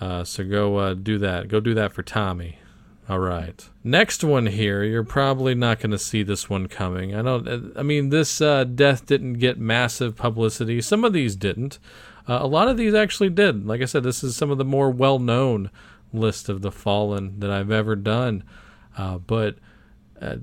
Uh, 0.00 0.24
so 0.24 0.42
go 0.42 0.78
uh, 0.78 0.94
do 0.94 1.18
that. 1.18 1.48
Go 1.48 1.60
do 1.60 1.74
that 1.74 1.92
for 1.92 2.02
Tommy. 2.02 2.58
All 3.10 3.18
right. 3.18 3.68
Next 3.82 4.22
one 4.22 4.46
here, 4.46 4.84
you're 4.84 5.02
probably 5.02 5.54
not 5.54 5.80
going 5.80 5.90
to 5.90 5.98
see 5.98 6.22
this 6.22 6.48
one 6.48 6.68
coming. 6.68 7.14
I 7.14 7.22
don't. 7.22 7.76
I 7.76 7.82
mean, 7.82 8.08
this 8.08 8.40
uh, 8.40 8.64
death 8.64 9.04
didn't 9.04 9.34
get 9.34 9.58
massive 9.58 10.16
publicity. 10.16 10.80
Some 10.80 11.04
of 11.04 11.12
these 11.12 11.36
didn't. 11.36 11.78
Uh, 12.28 12.38
a 12.40 12.46
lot 12.46 12.68
of 12.68 12.76
these 12.76 12.94
actually 12.94 13.30
did. 13.30 13.66
Like 13.66 13.82
I 13.82 13.86
said, 13.86 14.04
this 14.04 14.22
is 14.22 14.36
some 14.36 14.50
of 14.50 14.58
the 14.58 14.64
more 14.64 14.90
well-known 14.90 15.70
list 16.12 16.48
of 16.48 16.62
the 16.62 16.72
fallen 16.72 17.40
that 17.40 17.50
I've 17.50 17.70
ever 17.70 17.96
done. 17.96 18.44
Uh, 18.96 19.18
but 19.18 19.56
uh, 20.20 20.36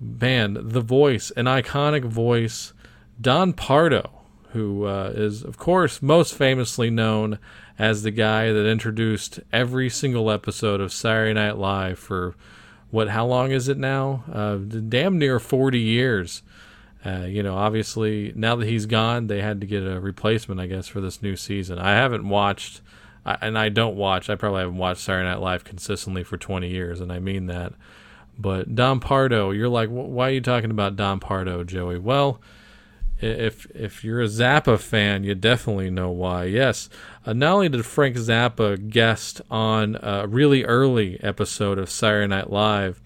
man, 0.00 0.58
the 0.60 0.80
voice, 0.80 1.30
an 1.32 1.46
iconic 1.46 2.04
voice, 2.04 2.72
Don 3.20 3.52
Pardo, 3.52 4.10
who 4.50 4.84
uh, 4.84 5.12
is, 5.14 5.42
of 5.42 5.58
course, 5.58 6.00
most 6.00 6.34
famously 6.34 6.90
known 6.90 7.38
as 7.78 8.02
the 8.02 8.10
guy 8.10 8.52
that 8.52 8.66
introduced 8.66 9.40
every 9.52 9.88
single 9.88 10.30
episode 10.30 10.80
of 10.80 10.92
Saturday 10.92 11.34
Night 11.34 11.58
Live 11.58 11.98
for 11.98 12.34
what? 12.90 13.08
How 13.10 13.26
long 13.26 13.50
is 13.50 13.68
it 13.68 13.76
now? 13.76 14.24
Uh, 14.32 14.56
damn 14.56 15.18
near 15.18 15.38
forty 15.38 15.80
years. 15.80 16.42
Uh, 17.04 17.26
you 17.28 17.42
know, 17.42 17.56
obviously 17.56 18.32
now 18.34 18.56
that 18.56 18.66
he's 18.66 18.86
gone, 18.86 19.28
they 19.28 19.40
had 19.40 19.60
to 19.60 19.66
get 19.66 19.86
a 19.86 20.00
replacement, 20.00 20.60
I 20.60 20.66
guess, 20.66 20.88
for 20.88 21.00
this 21.00 21.22
new 21.22 21.36
season. 21.36 21.78
I 21.78 21.90
haven't 21.90 22.28
watched, 22.28 22.80
I, 23.24 23.38
and 23.40 23.58
I 23.58 23.68
don't 23.68 23.96
watch. 23.96 24.30
I 24.30 24.34
probably 24.34 24.60
haven't 24.60 24.78
watched 24.78 25.00
Saturday 25.00 25.28
Night 25.28 25.40
Live 25.40 25.64
consistently 25.64 26.24
for 26.24 26.36
20 26.36 26.68
years, 26.68 27.00
and 27.00 27.12
I 27.12 27.18
mean 27.18 27.46
that. 27.46 27.72
But 28.38 28.74
Don 28.74 29.00
Pardo, 29.00 29.50
you're 29.50 29.68
like, 29.68 29.88
why 29.88 30.28
are 30.28 30.32
you 30.32 30.40
talking 30.40 30.70
about 30.70 30.96
Don 30.96 31.18
Pardo, 31.18 31.64
Joey? 31.64 31.98
Well, 31.98 32.40
if 33.20 33.66
if 33.74 34.04
you're 34.04 34.22
a 34.22 34.26
Zappa 34.26 34.78
fan, 34.78 35.24
you 35.24 35.34
definitely 35.34 35.90
know 35.90 36.10
why. 36.10 36.44
Yes, 36.44 36.88
uh, 37.26 37.32
not 37.32 37.54
only 37.54 37.68
did 37.68 37.84
Frank 37.84 38.16
Zappa 38.16 38.88
guest 38.88 39.40
on 39.50 39.96
a 40.00 40.26
really 40.28 40.64
early 40.64 41.18
episode 41.22 41.78
of 41.78 41.90
Saturday 41.90 42.28
Night 42.28 42.50
Live, 42.50 43.00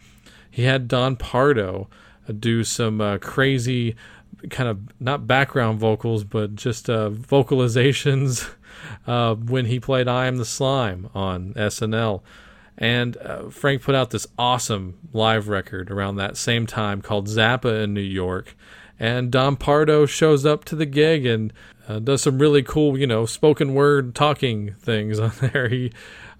he 0.50 0.64
had 0.64 0.86
Don 0.86 1.16
Pardo 1.16 1.88
uh, 2.28 2.32
do 2.32 2.62
some 2.62 3.00
uh, 3.00 3.18
crazy 3.18 3.96
kind 4.50 4.68
of 4.68 4.80
not 5.00 5.26
background 5.26 5.78
vocals, 5.78 6.24
but 6.24 6.54
just 6.56 6.90
uh, 6.90 7.08
vocalizations 7.08 8.50
uh, 9.06 9.34
when 9.34 9.66
he 9.66 9.80
played 9.80 10.08
"I 10.08 10.26
Am 10.26 10.36
the 10.36 10.44
Slime" 10.44 11.08
on 11.14 11.54
SNL. 11.54 12.22
And 12.78 13.16
uh, 13.18 13.50
Frank 13.50 13.82
put 13.82 13.94
out 13.94 14.10
this 14.10 14.26
awesome 14.38 14.98
live 15.12 15.48
record 15.48 15.90
around 15.90 16.16
that 16.16 16.36
same 16.36 16.66
time 16.66 17.02
called 17.02 17.28
Zappa 17.28 17.84
in 17.84 17.94
New 17.94 18.00
York. 18.00 18.56
And 18.98 19.30
Don 19.30 19.56
Pardo 19.56 20.06
shows 20.06 20.46
up 20.46 20.64
to 20.66 20.76
the 20.76 20.86
gig 20.86 21.26
and 21.26 21.52
uh, 21.88 21.98
does 21.98 22.22
some 22.22 22.38
really 22.38 22.62
cool, 22.62 22.98
you 22.98 23.06
know, 23.06 23.26
spoken 23.26 23.74
word 23.74 24.14
talking 24.14 24.74
things 24.80 25.18
on 25.20 25.32
there. 25.40 25.68
He 25.68 25.92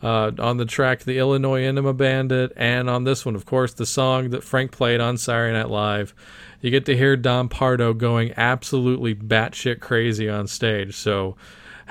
uh, 0.02 0.32
on 0.38 0.56
the 0.56 0.64
track 0.64 1.00
"The 1.00 1.18
Illinois 1.18 1.62
Enema 1.62 1.92
Bandit," 1.92 2.52
and 2.56 2.90
on 2.90 3.04
this 3.04 3.24
one, 3.24 3.34
of 3.36 3.46
course, 3.46 3.72
the 3.72 3.86
song 3.86 4.30
that 4.30 4.42
Frank 4.42 4.72
played 4.72 5.00
on 5.00 5.16
Saturday 5.16 5.52
Night 5.52 5.70
Live. 5.70 6.14
You 6.60 6.70
get 6.70 6.86
to 6.86 6.96
hear 6.96 7.16
Don 7.16 7.48
Pardo 7.48 7.92
going 7.92 8.32
absolutely 8.36 9.14
batshit 9.14 9.80
crazy 9.80 10.28
on 10.28 10.46
stage. 10.46 10.96
So, 10.96 11.36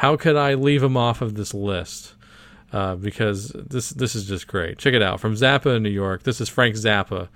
how 0.02 0.18
could 0.18 0.36
I 0.36 0.54
leave 0.56 0.84
him 0.84 0.98
off 0.98 1.22
of 1.22 1.36
this 1.36 1.54
list? 1.54 2.16
uh, 2.74 2.96
because 2.96 3.50
this 3.50 3.90
this 3.90 4.16
is 4.16 4.28
just 4.28 4.48
great. 4.48 4.78
Check 4.78 4.94
it 4.94 5.02
out 5.02 5.20
from 5.20 5.36
Zappa 5.36 5.76
in 5.78 5.84
New 5.84 5.90
York. 5.90 6.24
This 6.24 6.40
is 6.40 6.50
Frank 6.50 6.76
Zappa 6.76 7.28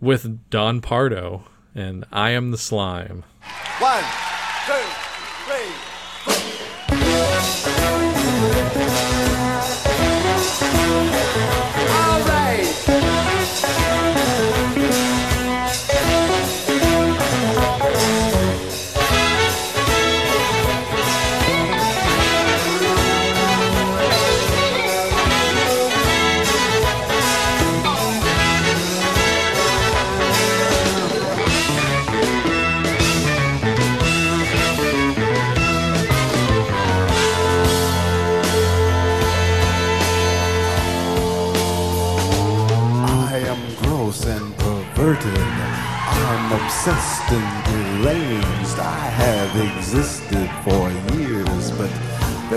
with 0.00 0.50
Don 0.50 0.80
Pardo 0.80 1.44
and 1.74 2.04
I 2.10 2.30
am 2.30 2.50
the 2.50 2.58
slime. 2.58 3.24
One, 3.78 4.04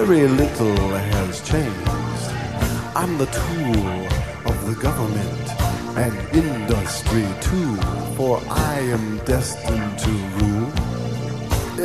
very 0.05 0.27
little 0.27 0.75
has 0.75 1.41
changed. 1.47 1.89
I'm 2.93 3.17
the 3.17 3.25
tool 3.27 3.87
of 4.51 4.55
the 4.67 4.75
government 4.81 5.47
and 5.97 6.13
industry 6.35 7.25
too, 7.39 7.77
for 8.17 8.41
I 8.49 8.79
am 8.79 9.19
destined 9.19 9.97
to 9.99 10.11
rule 10.39 10.71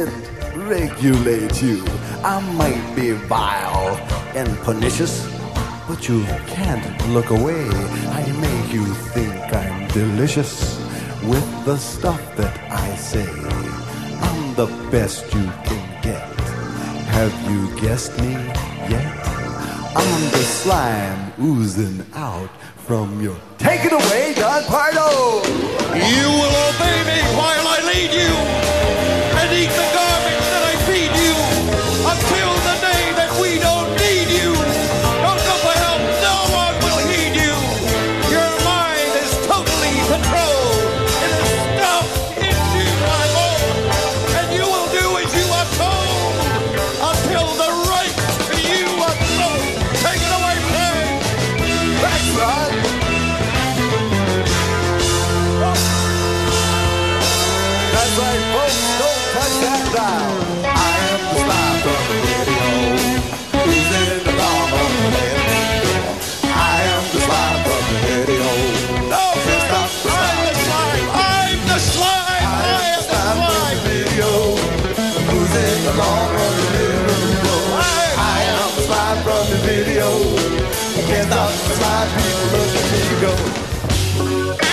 and 0.02 0.68
regulate 0.68 1.62
you. 1.62 1.84
I 2.24 2.40
might 2.56 2.96
be 2.96 3.12
vile 3.12 3.96
and 4.34 4.48
pernicious, 4.66 5.14
but 5.86 6.08
you 6.08 6.24
can't 6.48 7.08
look 7.10 7.30
away. 7.30 7.68
I 8.20 8.24
make 8.40 8.72
you 8.72 8.86
think 9.14 9.34
I'm 9.54 9.86
delicious 9.88 10.76
with 11.22 11.46
the 11.64 11.76
stuff 11.76 12.22
that 12.36 12.54
I 12.68 12.96
say. 12.96 13.28
I'm 14.26 14.54
the 14.56 14.66
best 14.90 15.32
you 15.32 15.44
can. 15.64 15.67
Have 17.18 17.50
you 17.50 17.80
guessed 17.80 18.16
me 18.20 18.30
yet? 18.88 19.04
I'm 19.96 20.22
the 20.30 20.44
slime 20.62 21.32
oozing 21.40 22.06
out 22.14 22.48
from 22.86 23.20
your. 23.20 23.36
Take 23.58 23.84
it 23.84 23.92
away, 23.92 24.34
Don 24.36 24.62
Pardo! 24.62 25.42
You 26.12 26.26
will 26.38 26.56
obey 26.68 26.98
me 27.10 27.20
while 27.36 27.66
I 27.66 27.80
lead 27.90 28.12
you 28.12 28.77
Slime. 81.50 82.08
People 82.16 82.58
look 82.58 82.76
at 82.76 82.92
me 82.92 84.62
go. 84.62 84.67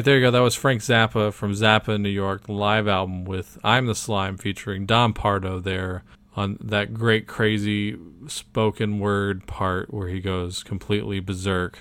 Right, 0.00 0.04
there 0.06 0.16
you 0.16 0.22
go. 0.22 0.30
That 0.30 0.40
was 0.40 0.54
Frank 0.54 0.80
Zappa 0.80 1.30
from 1.30 1.52
Zappa 1.52 1.96
in 1.96 2.02
New 2.02 2.08
York, 2.08 2.48
live 2.48 2.88
album 2.88 3.26
with 3.26 3.58
I'm 3.62 3.84
the 3.84 3.94
Slime 3.94 4.38
featuring 4.38 4.86
Don 4.86 5.12
Pardo 5.12 5.60
there 5.60 6.04
on 6.34 6.56
that 6.58 6.94
great, 6.94 7.26
crazy 7.26 7.98
spoken 8.26 8.98
word 8.98 9.46
part 9.46 9.92
where 9.92 10.08
he 10.08 10.20
goes 10.20 10.62
completely 10.62 11.20
berserk. 11.20 11.80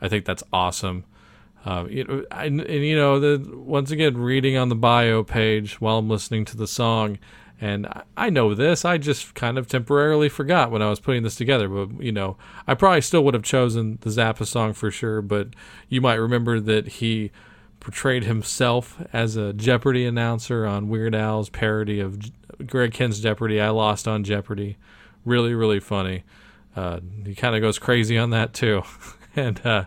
I 0.00 0.08
think 0.08 0.24
that's 0.24 0.42
awesome. 0.50 1.04
Uh, 1.62 1.86
you 1.90 2.04
know, 2.04 2.24
and, 2.30 2.62
and 2.62 2.84
you 2.86 2.96
know, 2.96 3.20
the, 3.20 3.54
once 3.54 3.90
again, 3.90 4.16
reading 4.16 4.56
on 4.56 4.70
the 4.70 4.74
bio 4.74 5.22
page 5.22 5.78
while 5.78 5.98
I'm 5.98 6.08
listening 6.08 6.46
to 6.46 6.56
the 6.56 6.66
song, 6.66 7.18
and 7.60 7.86
I- 8.16 8.30
know 8.30 8.54
this. 8.54 8.84
I 8.84 8.98
just 8.98 9.34
kind 9.34 9.56
of 9.58 9.66
temporarily 9.66 10.28
forgot 10.28 10.70
when 10.70 10.82
I 10.82 10.90
was 10.90 11.00
putting 11.00 11.22
this 11.22 11.36
together. 11.36 11.68
But 11.68 12.02
you 12.02 12.12
know, 12.12 12.36
I 12.66 12.74
probably 12.74 13.00
still 13.00 13.24
would 13.24 13.34
have 13.34 13.42
chosen 13.42 13.98
the 14.02 14.10
Zappa 14.10 14.46
song 14.46 14.72
for 14.72 14.90
sure. 14.90 15.22
But 15.22 15.48
you 15.88 16.00
might 16.00 16.16
remember 16.16 16.60
that 16.60 16.86
he 16.88 17.30
portrayed 17.80 18.24
himself 18.24 19.00
as 19.12 19.36
a 19.36 19.52
Jeopardy 19.52 20.04
announcer 20.06 20.66
on 20.66 20.88
Weird 20.88 21.14
Al's 21.14 21.48
parody 21.48 22.00
of 22.00 22.18
Greg 22.66 22.92
Kihn's 22.92 23.20
Jeopardy. 23.20 23.60
I 23.60 23.68
lost 23.70 24.08
on 24.08 24.24
Jeopardy. 24.24 24.76
Really, 25.24 25.54
really 25.54 25.80
funny. 25.80 26.24
Uh, 26.74 27.00
he 27.24 27.34
kind 27.34 27.54
of 27.54 27.62
goes 27.62 27.78
crazy 27.78 28.18
on 28.18 28.30
that 28.30 28.52
too, 28.52 28.82
and 29.36 29.64
uh, 29.64 29.84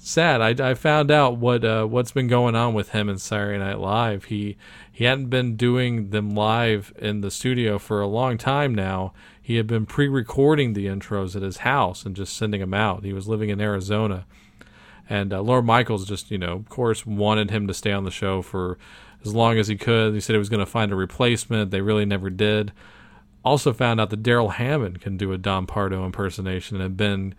sad. 0.00 0.40
I, 0.40 0.70
I 0.70 0.74
found 0.74 1.10
out 1.10 1.36
what 1.36 1.64
uh, 1.64 1.84
what's 1.84 2.12
been 2.12 2.28
going 2.28 2.54
on 2.54 2.74
with 2.74 2.90
him 2.90 3.08
and 3.08 3.20
Saturday 3.20 3.58
Night 3.58 3.78
Live. 3.78 4.24
He 4.24 4.56
he 4.90 5.04
hadn't 5.04 5.26
been 5.26 5.56
doing 5.56 6.10
them 6.10 6.30
live 6.30 6.92
in 6.98 7.20
the 7.20 7.30
studio 7.30 7.78
for 7.78 8.00
a 8.00 8.06
long 8.06 8.38
time 8.38 8.74
now. 8.74 9.12
He 9.40 9.56
had 9.56 9.66
been 9.66 9.86
pre-recording 9.86 10.72
the 10.72 10.86
intros 10.86 11.34
at 11.34 11.42
his 11.42 11.58
house 11.58 12.04
and 12.04 12.14
just 12.14 12.36
sending 12.36 12.60
them 12.60 12.74
out. 12.74 13.04
He 13.04 13.12
was 13.12 13.28
living 13.28 13.50
in 13.50 13.60
Arizona, 13.60 14.26
and 15.08 15.32
uh, 15.32 15.42
Michaels 15.62 16.06
just 16.06 16.30
you 16.30 16.38
know 16.38 16.52
of 16.52 16.68
course 16.68 17.04
wanted 17.06 17.50
him 17.50 17.66
to 17.66 17.74
stay 17.74 17.92
on 17.92 18.04
the 18.04 18.10
show 18.10 18.42
for 18.42 18.78
as 19.24 19.34
long 19.34 19.58
as 19.58 19.68
he 19.68 19.76
could. 19.76 20.14
He 20.14 20.20
said 20.20 20.34
he 20.34 20.38
was 20.38 20.48
going 20.48 20.60
to 20.60 20.66
find 20.66 20.92
a 20.92 20.96
replacement. 20.96 21.70
They 21.70 21.82
really 21.82 22.06
never 22.06 22.30
did. 22.30 22.72
Also 23.42 23.72
found 23.72 24.00
out 24.00 24.10
that 24.10 24.22
Darrell 24.22 24.50
Hammond 24.50 25.00
can 25.00 25.16
do 25.16 25.32
a 25.32 25.38
Don 25.38 25.66
Pardo 25.66 26.04
impersonation 26.04 26.76
and 26.76 26.82
had 26.82 26.96
been 26.96 27.34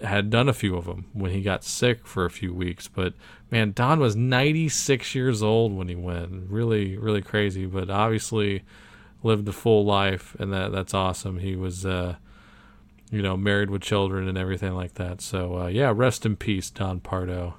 had 0.00 0.30
done 0.30 0.48
a 0.48 0.52
few 0.52 0.76
of 0.76 0.84
them 0.84 1.06
when 1.12 1.32
he 1.32 1.42
got 1.42 1.64
sick 1.64 2.06
for 2.06 2.24
a 2.24 2.30
few 2.30 2.54
weeks. 2.54 2.88
But 2.88 3.14
man, 3.50 3.72
Don 3.72 4.00
was 4.00 4.14
96 4.14 5.14
years 5.14 5.42
old 5.42 5.72
when 5.72 5.88
he 5.88 5.94
went. 5.94 6.50
Really, 6.50 6.96
really 6.96 7.22
crazy. 7.22 7.66
But 7.66 7.90
obviously 7.90 8.62
lived 9.22 9.48
a 9.48 9.52
full 9.52 9.84
life, 9.84 10.36
and 10.38 10.52
that 10.52 10.72
that's 10.72 10.94
awesome. 10.94 11.38
He 11.38 11.56
was, 11.56 11.84
uh, 11.84 12.16
you 13.10 13.22
know, 13.22 13.36
married 13.36 13.70
with 13.70 13.82
children 13.82 14.28
and 14.28 14.38
everything 14.38 14.72
like 14.72 14.94
that. 14.94 15.20
So 15.20 15.62
uh, 15.62 15.66
yeah, 15.66 15.92
rest 15.94 16.24
in 16.26 16.36
peace, 16.36 16.70
Don 16.70 17.00
Pardo. 17.00 17.54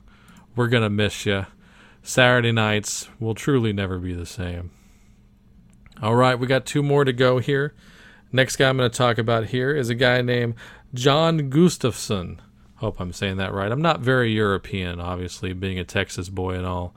We're 0.55 0.67
gonna 0.67 0.89
miss 0.89 1.25
you. 1.25 1.45
Saturday 2.01 2.51
nights 2.51 3.09
will 3.19 3.33
truly 3.33 3.71
never 3.71 3.97
be 3.97 4.13
the 4.13 4.25
same. 4.25 4.71
All 6.01 6.15
right, 6.15 6.37
we 6.37 6.47
got 6.47 6.65
two 6.65 6.83
more 6.83 7.05
to 7.05 7.13
go 7.13 7.39
here. 7.39 7.73
Next 8.35 8.55
guy 8.55 8.67
I'm 8.67 8.77
going 8.77 8.89
to 8.89 8.97
talk 8.97 9.19
about 9.19 9.45
here 9.45 9.75
is 9.75 9.89
a 9.89 9.95
guy 9.95 10.21
named 10.21 10.55
John 10.93 11.49
Gustafson. 11.49 12.41
Hope 12.75 12.99
I'm 12.99 13.13
saying 13.13 13.37
that 13.37 13.53
right. 13.53 13.71
I'm 13.71 13.81
not 13.81 14.01
very 14.01 14.31
European, 14.31 14.99
obviously, 14.99 15.53
being 15.53 15.79
a 15.79 15.83
Texas 15.83 16.29
boy 16.29 16.55
and 16.55 16.65
all. 16.65 16.93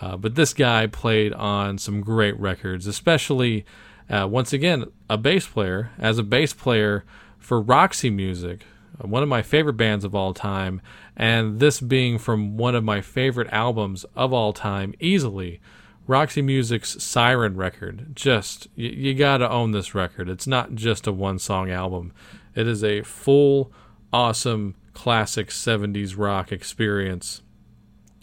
Uh, 0.00 0.16
but 0.16 0.34
this 0.34 0.54
guy 0.54 0.86
played 0.86 1.32
on 1.34 1.78
some 1.78 2.00
great 2.00 2.38
records, 2.38 2.86
especially, 2.86 3.64
uh, 4.08 4.26
once 4.28 4.52
again, 4.52 4.86
a 5.10 5.16
bass 5.16 5.46
player. 5.46 5.90
As 5.98 6.18
a 6.18 6.22
bass 6.22 6.52
player 6.52 7.04
for 7.38 7.60
Roxy 7.60 8.10
Music, 8.10 8.64
uh, 9.02 9.06
one 9.06 9.22
of 9.22 9.28
my 9.28 9.42
favorite 9.42 9.76
bands 9.76 10.04
of 10.04 10.14
all 10.14 10.34
time, 10.34 10.80
and 11.16 11.60
this 11.60 11.80
being 11.80 12.18
from 12.18 12.56
one 12.56 12.74
of 12.74 12.84
my 12.84 13.00
favorite 13.00 13.48
albums 13.52 14.04
of 14.16 14.32
all 14.32 14.52
time, 14.52 14.94
easily. 14.98 15.60
Roxy 16.06 16.40
Music's 16.40 17.02
Siren 17.04 17.56
record. 17.56 18.16
Just, 18.16 18.68
you, 18.74 18.88
you 18.88 19.14
got 19.14 19.38
to 19.38 19.50
own 19.50 19.72
this 19.72 19.94
record. 19.94 20.28
It's 20.28 20.46
not 20.46 20.74
just 20.74 21.06
a 21.06 21.12
one 21.12 21.38
song 21.38 21.70
album, 21.70 22.12
it 22.54 22.66
is 22.66 22.82
a 22.82 23.02
full, 23.02 23.72
awesome, 24.12 24.74
classic 24.94 25.48
70s 25.48 26.16
rock 26.16 26.52
experience. 26.52 27.42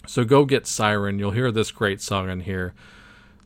So 0.07 0.23
go 0.23 0.45
get 0.45 0.67
Siren. 0.67 1.19
You'll 1.19 1.32
hear 1.32 1.51
this 1.51 1.71
great 1.71 2.01
song 2.01 2.30
on 2.30 2.41
here. 2.41 2.73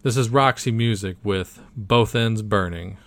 This 0.01 0.17
is 0.17 0.30
Roxy 0.30 0.71
Music 0.71 1.17
with 1.23 1.61
Both 1.75 2.15
Ends 2.15 2.41
Burning. 2.41 2.97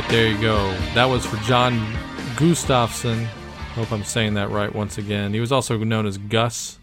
Right, 0.00 0.10
there 0.10 0.26
you 0.26 0.40
go. 0.40 0.72
That 0.94 1.04
was 1.04 1.24
for 1.24 1.36
John 1.44 1.96
Gustafson. 2.36 3.26
Hope 3.76 3.92
I'm 3.92 4.02
saying 4.02 4.34
that 4.34 4.50
right 4.50 4.74
once 4.74 4.98
again. 4.98 5.32
He 5.32 5.38
was 5.38 5.52
also 5.52 5.78
known 5.78 6.04
as 6.04 6.18
Gus, 6.18 6.80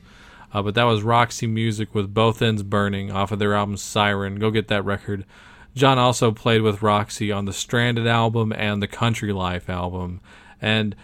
uh, 0.54 0.62
but 0.62 0.76
that 0.76 0.86
was 0.86 1.04
Roxy 1.04 1.46
Music 1.46 1.94
with 1.94 2.14
Both 2.14 2.42
Ends 2.42 2.64
Burning 2.64 3.12
off 3.12 3.34
of 3.34 3.40
their 3.40 3.54
album 3.54 3.76
Siren. 3.76 4.40
Go 4.40 4.50
get 4.50 4.70
that 4.70 4.86
record. 4.86 5.26
John 5.76 5.98
also 5.98 6.32
played 6.32 6.62
with 6.62 6.82
Roxy 6.82 7.34
on 7.34 7.44
the 7.44 7.52
Stranded 7.52 8.08
album 8.08 8.54
and 8.54 8.82
the 8.82 8.88
Country 8.88 9.34
Life 9.34 9.70
album, 9.70 10.22
and 10.62 10.96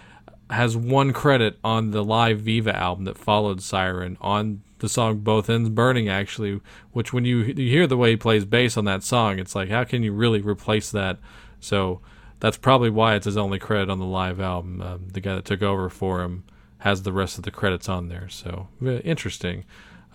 has 0.50 0.78
one 0.78 1.12
credit 1.12 1.60
on 1.62 1.92
the 1.92 2.06
live 2.06 2.40
Viva 2.40 2.74
album 2.74 3.04
that 3.04 3.18
followed 3.18 3.62
Siren 3.62 4.18
on 4.22 4.62
the 4.80 4.88
song 4.88 5.18
Both 5.18 5.50
Ends 5.50 5.68
Burning, 5.68 6.08
actually, 6.08 6.62
which 6.94 7.12
when 7.12 7.26
you, 7.26 7.40
you 7.40 7.70
hear 7.70 7.86
the 7.86 7.98
way 7.98 8.12
he 8.12 8.16
plays 8.16 8.46
bass 8.46 8.78
on 8.78 8.86
that 8.86 9.04
song, 9.04 9.40
it's 9.40 9.56
like, 9.56 9.68
how 9.68 9.84
can 9.84 10.04
you 10.04 10.14
really 10.14 10.40
replace 10.40 10.90
that? 10.92 11.20
So 11.60 12.02
that's 12.40 12.58
probably 12.58 12.90
why 12.90 13.16
it's 13.16 13.26
his 13.26 13.38
only 13.38 13.60
credit 13.60 13.90
on 13.90 14.00
the 14.00 14.06
live 14.06 14.40
album. 14.40 14.82
Um, 14.82 15.08
the 15.12 15.22
guy 15.22 15.36
that 15.36 15.46
took 15.46 15.62
over 15.62 15.90
for 15.90 16.22
him 16.22 16.44
has 16.80 17.04
the 17.04 17.14
rest 17.14 17.38
of 17.38 17.44
the 17.44 17.52
credits 17.52 17.90
on 17.90 18.10
there. 18.10 18.30
So 18.30 18.68
interesting. 18.82 19.66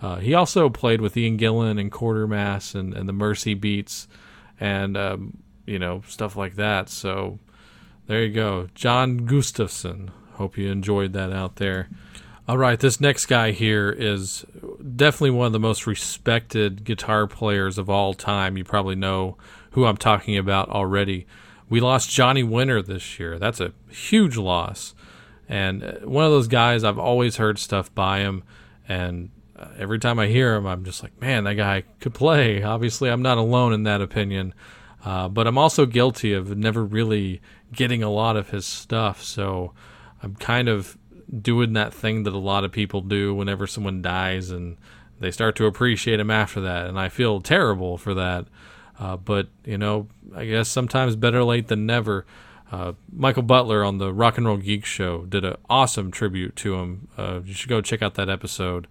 Uh, 0.01 0.17
he 0.17 0.33
also 0.33 0.69
played 0.69 1.01
with 1.01 1.15
Ian 1.15 1.37
Gillan 1.37 1.79
and 1.79 1.91
Quartermass 1.91 2.75
and, 2.75 2.93
and 2.93 3.07
the 3.07 3.13
Merseybeats 3.13 4.07
and, 4.59 4.97
um, 4.97 5.37
you 5.65 5.79
know, 5.79 6.03
stuff 6.07 6.35
like 6.35 6.55
that. 6.55 6.89
So 6.89 7.39
there 8.07 8.23
you 8.23 8.33
go. 8.33 8.67
John 8.75 9.25
Gustafson. 9.25 10.11
Hope 10.33 10.57
you 10.57 10.71
enjoyed 10.71 11.13
that 11.13 11.31
out 11.31 11.57
there. 11.57 11.89
All 12.45 12.57
right, 12.57 12.77
this 12.77 12.99
next 12.99 13.27
guy 13.27 13.51
here 13.51 13.89
is 13.89 14.45
definitely 14.95 15.31
one 15.31 15.47
of 15.47 15.53
the 15.53 15.59
most 15.59 15.87
respected 15.87 16.83
guitar 16.83 17.25
players 17.25 17.77
of 17.77 17.89
all 17.89 18.13
time. 18.13 18.57
You 18.57 18.65
probably 18.65 18.95
know 18.95 19.37
who 19.73 19.85
I'm 19.85 19.97
talking 19.97 20.37
about 20.37 20.69
already. 20.69 21.27
We 21.69 21.79
lost 21.79 22.09
Johnny 22.09 22.43
Winter 22.43 22.81
this 22.81 23.19
year. 23.19 23.37
That's 23.37 23.59
a 23.59 23.73
huge 23.89 24.37
loss. 24.37 24.95
And 25.49 25.83
uh, 25.83 25.93
one 26.03 26.25
of 26.25 26.31
those 26.31 26.47
guys, 26.47 26.83
I've 26.83 26.99
always 26.99 27.37
heard 27.37 27.59
stuff 27.59 27.93
by 27.93 28.19
him. 28.19 28.43
And 28.87 29.29
uh, 29.57 29.69
every 29.77 29.99
time 29.99 30.19
I 30.19 30.27
hear 30.27 30.55
him, 30.55 30.65
I'm 30.65 30.83
just 30.83 31.03
like, 31.03 31.19
man, 31.19 31.43
that 31.45 31.55
guy 31.55 31.83
could 31.99 32.13
play. 32.13 32.63
Obviously, 32.63 33.09
I'm 33.09 33.21
not 33.21 33.37
alone 33.37 33.73
in 33.73 33.83
that 33.83 34.01
opinion. 34.01 34.53
Uh, 35.03 35.27
but 35.27 35.47
I'm 35.47 35.57
also 35.57 35.85
guilty 35.85 36.33
of 36.33 36.55
never 36.57 36.83
really 36.83 37.41
getting 37.71 38.03
a 38.03 38.09
lot 38.09 38.37
of 38.37 38.51
his 38.51 38.65
stuff. 38.65 39.21
So 39.21 39.73
I'm 40.21 40.35
kind 40.35 40.69
of 40.69 40.97
doing 41.41 41.73
that 41.73 41.93
thing 41.93 42.23
that 42.23 42.33
a 42.33 42.37
lot 42.37 42.63
of 42.63 42.71
people 42.71 43.01
do 43.01 43.33
whenever 43.33 43.67
someone 43.67 44.01
dies 44.01 44.49
and 44.49 44.77
they 45.19 45.31
start 45.31 45.55
to 45.55 45.65
appreciate 45.65 46.19
him 46.19 46.31
after 46.31 46.61
that. 46.61 46.87
And 46.87 46.99
I 46.99 47.09
feel 47.09 47.41
terrible 47.41 47.97
for 47.97 48.13
that. 48.13 48.45
Uh, 48.99 49.17
but, 49.17 49.47
you 49.65 49.77
know, 49.77 50.07
I 50.35 50.45
guess 50.45 50.69
sometimes 50.69 51.15
better 51.15 51.43
late 51.43 51.67
than 51.67 51.85
never. 51.85 52.25
Uh, 52.71 52.93
Michael 53.11 53.43
Butler 53.43 53.83
on 53.83 53.97
the 53.97 54.13
Rock 54.13 54.37
and 54.37 54.47
Roll 54.47 54.57
Geek 54.57 54.85
Show 54.85 55.25
did 55.25 55.45
an 55.45 55.55
awesome 55.69 56.11
tribute 56.11 56.55
to 56.57 56.75
him. 56.75 57.07
Uh, 57.17 57.41
you 57.45 57.53
should 57.53 57.69
go 57.69 57.81
check 57.81 58.01
out 58.01 58.15
that 58.15 58.29
episode. 58.29 58.87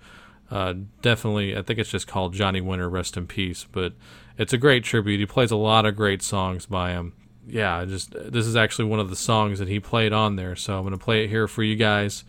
Uh, 0.50 0.74
definitely, 1.00 1.56
I 1.56 1.62
think 1.62 1.78
it's 1.78 1.90
just 1.90 2.06
called 2.06 2.34
Johnny 2.34 2.60
Winter, 2.60 2.88
Rest 2.88 3.16
in 3.16 3.26
Peace. 3.26 3.66
But 3.70 3.94
it's 4.38 4.52
a 4.52 4.58
great 4.58 4.84
tribute. 4.84 5.18
He 5.18 5.26
plays 5.26 5.50
a 5.50 5.56
lot 5.56 5.86
of 5.86 5.96
great 5.96 6.22
songs 6.22 6.66
by 6.66 6.90
him. 6.90 7.14
Yeah, 7.46 7.84
just 7.84 8.12
this 8.12 8.46
is 8.46 8.54
actually 8.54 8.84
one 8.84 9.00
of 9.00 9.10
the 9.10 9.16
songs 9.16 9.58
that 9.58 9.66
he 9.66 9.80
played 9.80 10.12
on 10.12 10.36
there, 10.36 10.54
so 10.54 10.76
I'm 10.76 10.84
going 10.84 10.96
to 10.96 11.04
play 11.04 11.24
it 11.24 11.28
here 11.28 11.48
for 11.48 11.62
you 11.62 11.74
guys. 11.74 12.24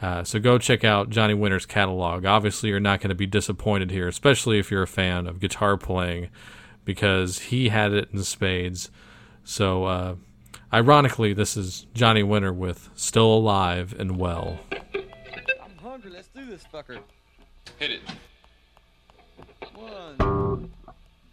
Uh, 0.00 0.24
so 0.24 0.38
go 0.38 0.58
check 0.58 0.84
out 0.84 1.10
Johnny 1.10 1.34
Winter's 1.34 1.66
catalog. 1.66 2.24
Obviously, 2.24 2.70
you're 2.70 2.80
not 2.80 3.00
going 3.00 3.10
to 3.10 3.14
be 3.14 3.26
disappointed 3.26 3.90
here, 3.90 4.08
especially 4.08 4.58
if 4.58 4.70
you're 4.70 4.82
a 4.82 4.86
fan 4.86 5.26
of 5.26 5.40
guitar 5.40 5.76
playing, 5.76 6.28
because 6.84 7.38
he 7.38 7.68
had 7.68 7.92
it 7.92 8.08
in 8.12 8.22
spades. 8.24 8.90
So, 9.44 9.84
uh, 9.84 10.14
ironically, 10.72 11.32
this 11.32 11.56
is 11.56 11.86
Johnny 11.94 12.22
Winter 12.22 12.52
with 12.52 12.90
"Still 12.94 13.34
Alive 13.34 13.94
and 13.98 14.16
Well." 14.18 14.58
I'm 14.72 15.78
hungry. 15.82 16.10
Let's 16.10 16.28
do 16.28 16.44
this 16.46 16.64
fucker. 16.72 16.98
Hit 17.78 17.90
it. 17.90 18.00
One. 19.74 20.70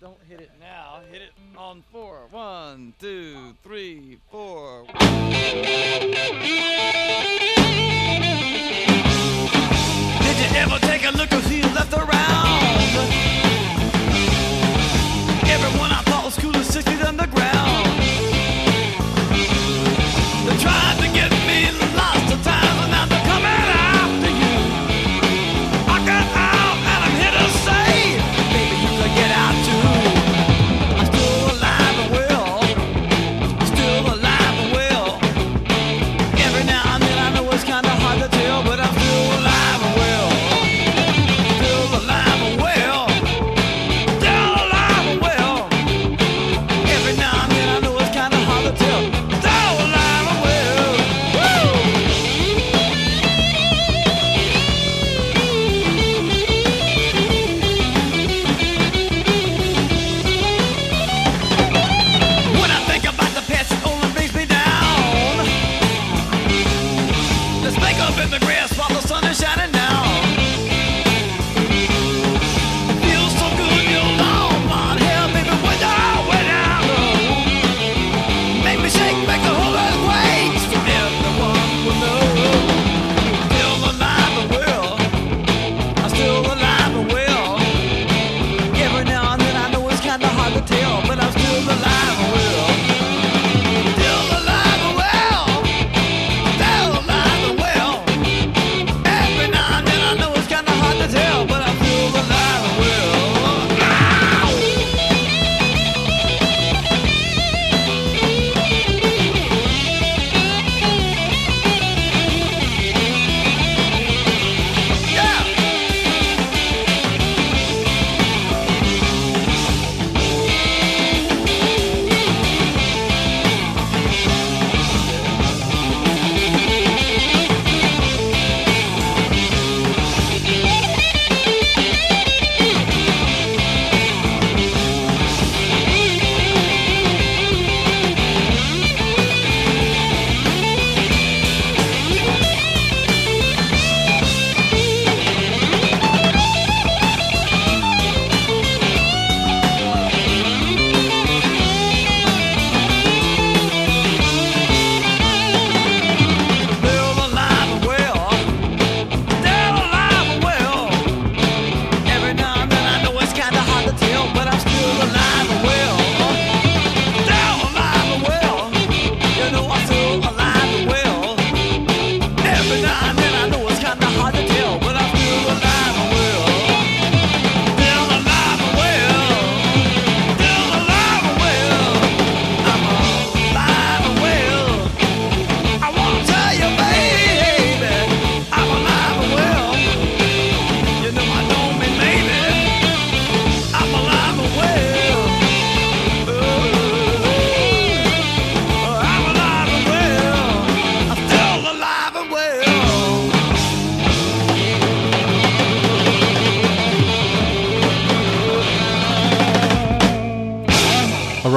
Don't 0.02 0.18
hit 0.28 0.42
it 0.42 0.52
now. 0.60 1.02
Hit 1.12 1.22
it 1.22 1.32
on 1.56 1.84
four. 1.92 2.22
One, 2.32 2.94
two, 3.00 3.56
three, 3.64 4.18
four. 4.32 4.86
Did 4.88 4.96
you 10.40 10.58
ever 10.58 10.80
take 10.80 11.06
a 11.06 11.12
look 11.12 11.32
at 11.32 11.44
who 11.44 11.62
left 11.76 11.94
around? 11.94 13.31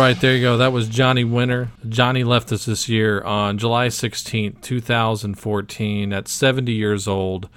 Right, 0.04 0.20
there 0.20 0.34
you 0.34 0.42
go. 0.42 0.58
That 0.58 0.72
was 0.72 0.88
Johnny 0.88 1.24
Winter. 1.24 1.70
Johnny 1.88 2.24
left 2.24 2.52
us 2.52 2.66
this 2.66 2.90
year 2.90 3.22
on 3.22 3.56
July 3.56 3.86
16th, 3.86 4.60
2014, 4.60 6.12
at 6.12 6.28
70 6.28 6.72
years 6.72 7.08
old. 7.08 7.48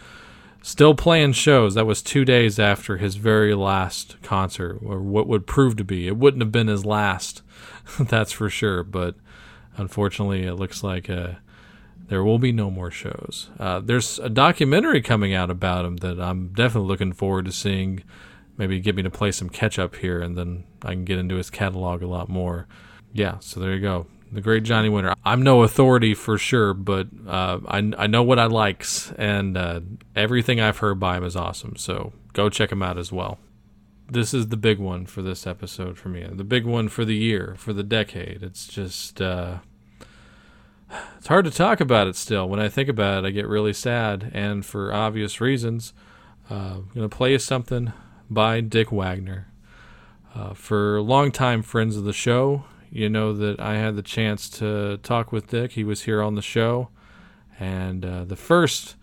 Still 0.62 0.96
playing 0.96 1.34
shows. 1.34 1.74
That 1.76 1.86
was 1.86 2.02
two 2.02 2.24
days 2.24 2.58
after 2.58 2.98
his 2.98 3.16
very 3.16 3.54
last 3.54 4.16
concert, 4.24 4.80
or 4.82 5.02
what 5.02 5.28
would 5.28 5.46
prove 5.46 5.76
to 5.76 5.84
be. 5.84 6.08
It 6.08 6.16
wouldn't 6.16 6.42
have 6.42 6.54
been 6.54 6.68
his 6.68 6.86
last, 6.86 7.42
that's 8.00 8.32
for 8.32 8.50
sure. 8.50 8.82
But 8.82 9.16
unfortunately, 9.76 10.44
it 10.44 10.56
looks 10.56 10.84
like 10.84 11.10
uh, 11.10 11.34
there 12.08 12.24
will 12.24 12.40
be 12.40 12.54
no 12.54 12.72
more 12.72 12.92
shows. 12.92 13.50
Uh, 13.60 13.82
there's 13.82 14.20
a 14.20 14.30
documentary 14.30 15.02
coming 15.02 15.34
out 15.34 15.52
about 15.52 15.84
him 15.84 15.98
that 15.98 16.18
I'm 16.18 16.54
definitely 16.54 16.88
looking 16.88 17.12
forward 17.12 17.44
to 17.46 17.52
seeing. 17.52 18.04
Maybe 18.58 18.80
get 18.80 18.96
me 18.96 19.04
to 19.04 19.10
play 19.12 19.32
some 19.32 19.50
catch 19.50 19.78
up 19.78 19.96
here, 19.96 20.20
and 20.20 20.36
then 20.36 20.64
I 20.82 20.92
can 20.92 21.06
get 21.06 21.20
into 21.20 21.36
his 21.36 21.50
catalog 21.50 22.02
a 22.02 22.08
lot 22.08 22.28
more. 22.28 22.68
Yeah, 23.14 23.38
so 23.40 23.60
there 23.60 23.74
you 23.74 23.82
go. 23.82 24.08
The 24.32 24.42
great 24.42 24.64
Johnny 24.64 24.90
Winter. 24.90 25.14
I'm 25.24 25.42
no 25.42 25.64
authority 25.64 26.14
for 26.14 26.38
sure, 26.38 26.74
but 26.74 27.08
uh, 27.28 27.60
I, 27.68 27.78
I 27.98 28.08
know 28.08 28.24
what 28.24 28.40
I 28.40 28.46
likes, 28.46 29.12
and 29.18 29.56
uh, 29.56 29.82
everything 30.16 30.60
I've 30.60 30.80
heard 30.80 31.00
by 31.00 31.18
him 31.18 31.24
is 31.24 31.36
awesome. 31.36 31.76
So 31.78 32.14
go 32.34 32.50
check 32.50 32.72
him 32.72 32.84
out 32.84 32.98
as 32.98 33.12
well. 33.12 33.38
This 34.10 34.34
is 34.34 34.48
the 34.48 34.58
big 34.58 34.80
one 34.80 35.06
for 35.06 35.22
this 35.22 35.46
episode 35.46 35.98
for 35.98 36.10
me. 36.10 36.28
The 36.30 36.44
big 36.44 36.66
one 36.66 36.90
for 36.90 37.06
the 37.06 37.16
year, 37.16 37.56
for 37.58 37.74
the 37.74 37.84
decade. 37.84 38.44
It's 38.44 38.68
just. 38.68 39.22
Uh, 39.22 39.60
it's 41.18 41.28
hard 41.28 41.46
to 41.46 41.52
talk 41.52 41.80
about 41.80 42.08
it 42.08 42.16
still. 42.16 42.50
When 42.50 42.60
I 42.60 42.70
think 42.70 42.90
about 42.90 43.24
it, 43.24 43.28
I 43.28 43.32
get 43.32 43.48
really 43.48 43.74
sad, 43.74 44.32
and 44.34 44.66
for 44.66 44.92
obvious 44.92 45.40
reasons. 45.40 45.94
Uh, 46.50 46.78
I'm 46.78 46.90
going 46.96 47.10
to 47.10 47.16
play 47.16 47.34
you 47.34 47.40
something 47.40 47.92
by 48.30 48.62
Dick 48.62 48.92
Wagner. 48.92 49.48
Uh, 50.36 50.54
for 50.54 51.02
longtime 51.02 51.64
friends 51.64 51.98
of 51.98 52.04
the 52.04 52.14
show, 52.14 52.66
you 52.92 53.10
know 53.10 53.34
that 53.34 53.60
I 53.60 53.76
had 53.76 53.96
the 53.96 54.02
chance 54.02 54.50
to 54.52 54.98
talk 54.98 55.32
with 55.32 55.48
Dick. 55.48 55.72
He 55.74 55.84
was 55.84 56.04
here 56.04 56.22
on 56.22 56.36
the 56.36 56.42
show, 56.42 56.90
and 57.60 58.06
uh, 58.06 58.26
the 58.26 58.36
first 58.36 58.96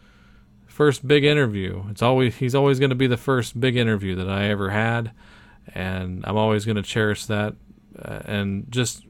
first 0.66 1.06
big 1.06 1.24
interview. 1.24 1.84
It's 1.90 2.02
always 2.02 2.36
he's 2.36 2.54
always 2.54 2.78
going 2.78 2.90
to 2.90 2.96
be 2.96 3.06
the 3.06 3.16
first 3.16 3.60
big 3.60 3.76
interview 3.76 4.14
that 4.16 4.28
I 4.28 4.48
ever 4.48 4.70
had, 4.70 5.12
and 5.74 6.24
I'm 6.26 6.36
always 6.36 6.64
going 6.64 6.76
to 6.76 6.82
cherish 6.82 7.26
that. 7.26 7.54
Uh, 7.96 8.20
and 8.24 8.66
just 8.70 9.04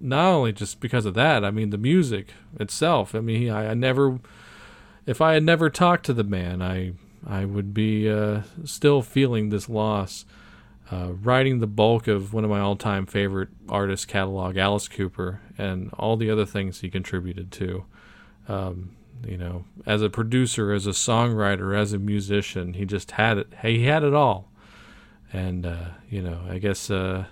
not 0.00 0.32
only 0.32 0.52
just 0.52 0.80
because 0.80 1.06
of 1.06 1.14
that, 1.14 1.44
I 1.44 1.50
mean 1.50 1.70
the 1.70 1.78
music 1.78 2.32
itself. 2.58 3.14
I 3.14 3.20
mean, 3.20 3.50
I, 3.50 3.70
I 3.70 3.74
never, 3.74 4.20
if 5.06 5.20
I 5.20 5.34
had 5.34 5.42
never 5.42 5.68
talked 5.68 6.06
to 6.06 6.12
the 6.12 6.24
man, 6.24 6.62
I 6.62 6.92
I 7.26 7.44
would 7.44 7.74
be 7.74 8.08
uh, 8.08 8.42
still 8.64 9.02
feeling 9.02 9.50
this 9.50 9.68
loss. 9.68 10.24
Uh, 10.90 11.12
writing 11.22 11.60
the 11.60 11.68
bulk 11.68 12.08
of 12.08 12.34
one 12.34 12.42
of 12.42 12.50
my 12.50 12.58
all-time 12.58 13.06
favorite 13.06 13.48
artist 13.68 14.08
catalog, 14.08 14.56
Alice 14.56 14.88
Cooper, 14.88 15.40
and 15.56 15.88
all 15.96 16.16
the 16.16 16.28
other 16.28 16.44
things 16.44 16.80
he 16.80 16.90
contributed 16.90 17.52
to. 17.52 17.84
Um, 18.48 18.96
you 19.24 19.36
know, 19.36 19.64
as 19.86 20.02
a 20.02 20.10
producer, 20.10 20.72
as 20.72 20.86
a 20.86 20.90
songwriter, 20.90 21.78
as 21.78 21.92
a 21.92 21.98
musician, 21.98 22.74
he 22.74 22.84
just 22.84 23.12
had 23.12 23.38
it. 23.38 23.52
He 23.62 23.84
had 23.84 24.02
it 24.02 24.14
all. 24.14 24.50
And 25.32 25.64
uh, 25.66 25.90
you 26.08 26.22
know, 26.22 26.40
I 26.48 26.58
guess 26.58 26.90
uh, 26.90 27.26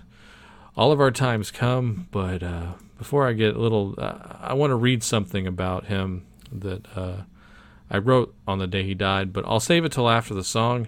all 0.77 0.91
of 0.91 1.01
our 1.01 1.11
times 1.11 1.51
come. 1.51 2.07
But 2.11 2.43
uh, 2.43 2.73
before 2.97 3.27
I 3.27 3.33
get 3.33 3.55
a 3.55 3.59
little, 3.59 3.95
uh, 3.97 4.37
I 4.39 4.53
want 4.53 4.71
to 4.71 4.75
read 4.75 5.03
something 5.03 5.47
about 5.47 5.87
him 5.87 6.25
that 6.51 6.85
uh, 6.95 7.23
I 7.89 7.97
wrote 7.97 8.35
on 8.47 8.59
the 8.59 8.67
day 8.67 8.83
he 8.83 8.93
died. 8.93 9.33
But 9.33 9.45
I'll 9.47 9.59
save 9.59 9.85
it 9.85 9.91
till 9.91 10.09
after 10.09 10.33
the 10.33 10.43
song, 10.43 10.87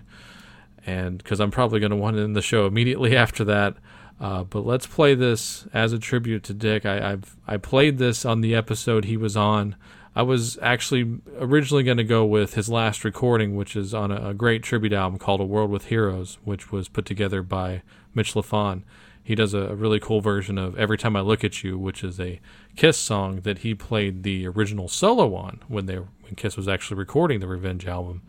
and 0.85 1.17
because 1.17 1.39
I'm 1.39 1.51
probably 1.51 1.79
going 1.79 1.91
to 1.91 1.95
want 1.95 2.17
to 2.17 2.23
end 2.23 2.35
the 2.35 2.41
show 2.41 2.65
immediately 2.65 3.15
after 3.25 3.43
that. 3.45 3.75
Uh, 4.19 4.43
but 4.43 4.65
let's 4.65 4.85
play 4.85 5.15
this 5.15 5.65
as 5.73 5.93
a 5.93 5.99
tribute 5.99 6.43
to 6.43 6.53
Dick. 6.53 6.85
I, 6.85 7.13
I've 7.13 7.35
I 7.47 7.57
played 7.57 7.97
this 7.97 8.23
on 8.23 8.41
the 8.41 8.53
episode 8.53 9.05
he 9.05 9.17
was 9.17 9.35
on. 9.35 9.75
I 10.15 10.23
was 10.23 10.59
actually 10.61 11.19
originally 11.39 11.83
going 11.83 11.97
to 11.97 12.03
go 12.03 12.25
with 12.25 12.55
his 12.55 12.69
last 12.69 13.03
recording, 13.05 13.55
which 13.55 13.75
is 13.75 13.93
on 13.93 14.11
a, 14.11 14.29
a, 14.29 14.33
great 14.33 14.61
tribute 14.61 14.91
album 14.91 15.17
called 15.17 15.39
A 15.39 15.45
World 15.45 15.71
with 15.71 15.85
Heroes, 15.85 16.37
which 16.43 16.69
was 16.69 16.89
put 16.89 17.05
together 17.05 17.41
by 17.41 17.81
Mitch 18.13 18.33
Lafon. 18.33 18.83
He 19.23 19.35
does 19.35 19.53
a, 19.53 19.75
really 19.75 19.99
cool 19.99 20.21
version 20.21 20.57
of 20.57 20.77
Every 20.77 20.97
Time 20.97 21.15
I 21.15 21.21
Look 21.21 21.43
at 21.43 21.63
You, 21.63 21.77
which 21.77 22.03
is 22.03 22.19
a 22.19 22.41
Kiss 22.75 22.97
song 22.97 23.41
that 23.41 23.59
he 23.59 23.75
played 23.75 24.23
the 24.23 24.47
original 24.47 24.87
solo 24.87 25.35
on 25.35 25.61
when 25.67 25.85
they 25.85 25.97
when 25.97 26.35
Kiss 26.35 26.57
was 26.57 26.67
actually 26.67 26.97
recording 26.97 27.39
the 27.39 27.47
Revenge 27.47 27.87
album. 27.87 28.23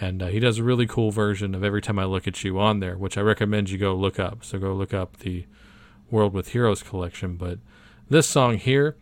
And 0.00 0.22
uh, 0.22 0.26
he 0.26 0.38
does 0.38 0.58
a 0.58 0.62
really 0.62 0.86
cool 0.86 1.10
version 1.10 1.54
of 1.54 1.64
Every 1.64 1.82
Time 1.82 1.98
I 1.98 2.04
Look 2.04 2.28
at 2.28 2.44
You 2.44 2.60
on 2.60 2.80
there, 2.80 2.96
which 2.96 3.16
I 3.16 3.22
recommend 3.22 3.70
you 3.70 3.78
go 3.78 3.94
look 3.94 4.18
up. 4.18 4.44
So 4.44 4.58
go 4.58 4.74
look 4.74 4.94
up 4.94 5.18
the 5.18 5.46
World 6.10 6.34
with 6.34 6.48
Heroes 6.48 6.82
collection. 6.82 7.36
But 7.36 7.58
this 8.08 8.26
song 8.26 8.58
here, 8.58 8.96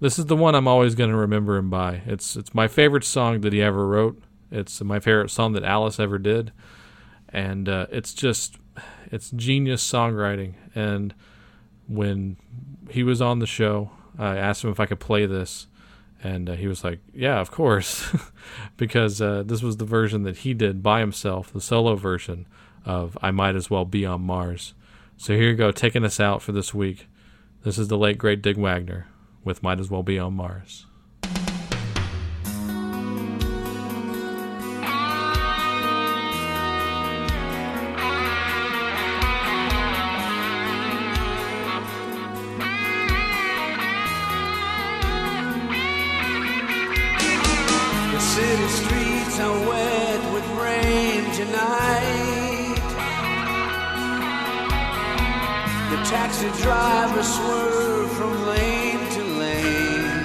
this 0.00 0.18
is 0.18 0.26
the 0.26 0.36
one 0.36 0.54
I'm 0.54 0.68
always 0.68 0.94
going 0.94 1.10
to 1.10 1.16
remember 1.16 1.56
him 1.56 1.70
by. 1.70 2.02
It's 2.06 2.36
it's 2.36 2.54
my 2.54 2.68
favorite 2.68 3.04
song 3.04 3.40
that 3.40 3.52
he 3.52 3.62
ever 3.62 3.86
wrote. 3.86 4.22
It's 4.50 4.80
my 4.82 5.00
favorite 5.00 5.30
song 5.30 5.52
that 5.54 5.64
Alice 5.64 5.98
ever 5.98 6.18
did, 6.18 6.52
and 7.28 7.68
uh, 7.68 7.86
it's 7.90 8.14
just 8.14 8.56
it's 9.12 9.30
genius 9.30 9.88
songwriting. 9.88 10.54
And 10.74 11.14
when 11.88 12.36
he 12.90 13.02
was 13.02 13.20
on 13.20 13.38
the 13.38 13.46
show, 13.46 13.90
I 14.18 14.36
asked 14.36 14.64
him 14.64 14.70
if 14.70 14.80
I 14.80 14.86
could 14.86 15.00
play 15.00 15.26
this, 15.26 15.66
and 16.22 16.48
uh, 16.48 16.54
he 16.54 16.66
was 16.66 16.82
like, 16.82 17.00
"Yeah, 17.14 17.40
of 17.40 17.50
course," 17.50 18.10
because 18.76 19.20
uh, 19.20 19.42
this 19.44 19.62
was 19.62 19.76
the 19.76 19.84
version 19.84 20.22
that 20.22 20.38
he 20.38 20.54
did 20.54 20.82
by 20.82 21.00
himself, 21.00 21.52
the 21.52 21.60
solo 21.60 21.94
version 21.96 22.46
of 22.84 23.18
"I 23.22 23.30
Might 23.30 23.56
As 23.56 23.70
Well 23.70 23.84
Be 23.84 24.06
on 24.06 24.22
Mars." 24.22 24.74
So 25.16 25.34
here 25.34 25.50
you 25.50 25.54
go, 25.56 25.70
taking 25.70 26.04
us 26.04 26.20
out 26.20 26.42
for 26.42 26.52
this 26.52 26.74
week. 26.74 27.08
This 27.62 27.78
is 27.78 27.88
the 27.88 27.98
late 27.98 28.18
great 28.18 28.42
Dick 28.42 28.56
Wagner 28.56 29.06
with 29.44 29.62
Might 29.62 29.80
As 29.80 29.90
Well 29.90 30.02
Be 30.02 30.18
on 30.18 30.34
Mars. 30.34 30.86
Driver 56.66 57.22
swerved 57.22 58.12
from 58.18 58.32
lane 58.48 59.04
to 59.14 59.22
lane. 59.40 60.24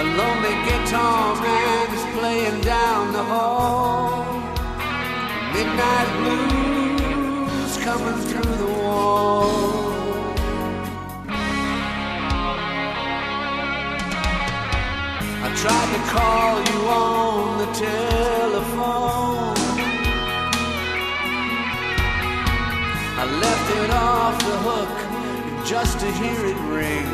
A 0.00 0.04
lonely 0.18 0.54
guitar 0.68 1.26
man 1.40 1.86
is 1.98 2.04
playing 2.18 2.60
down 2.62 3.12
the 3.12 3.22
hall. 3.22 4.24
Midnight 5.54 6.10
blues 6.18 7.72
coming 7.86 8.18
through 8.28 8.54
the 8.64 8.70
wall. 8.82 9.92
I 15.46 15.48
tried 15.62 15.90
to 15.94 16.00
call 16.14 16.54
you 16.70 16.78
on 17.04 17.58
the 17.62 17.68
telephone. 17.86 19.47
I 23.20 23.24
left 23.24 23.68
it 23.82 23.90
off 23.90 24.38
the 24.38 24.58
hook 24.68 25.66
just 25.66 25.98
to 25.98 26.06
hear 26.06 26.38
it 26.52 26.60
ring. 26.70 27.08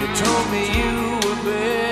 You 0.00 0.08
told 0.24 0.50
me 0.50 0.62
you 0.76 1.20
were 1.22 1.44
better 1.44 1.85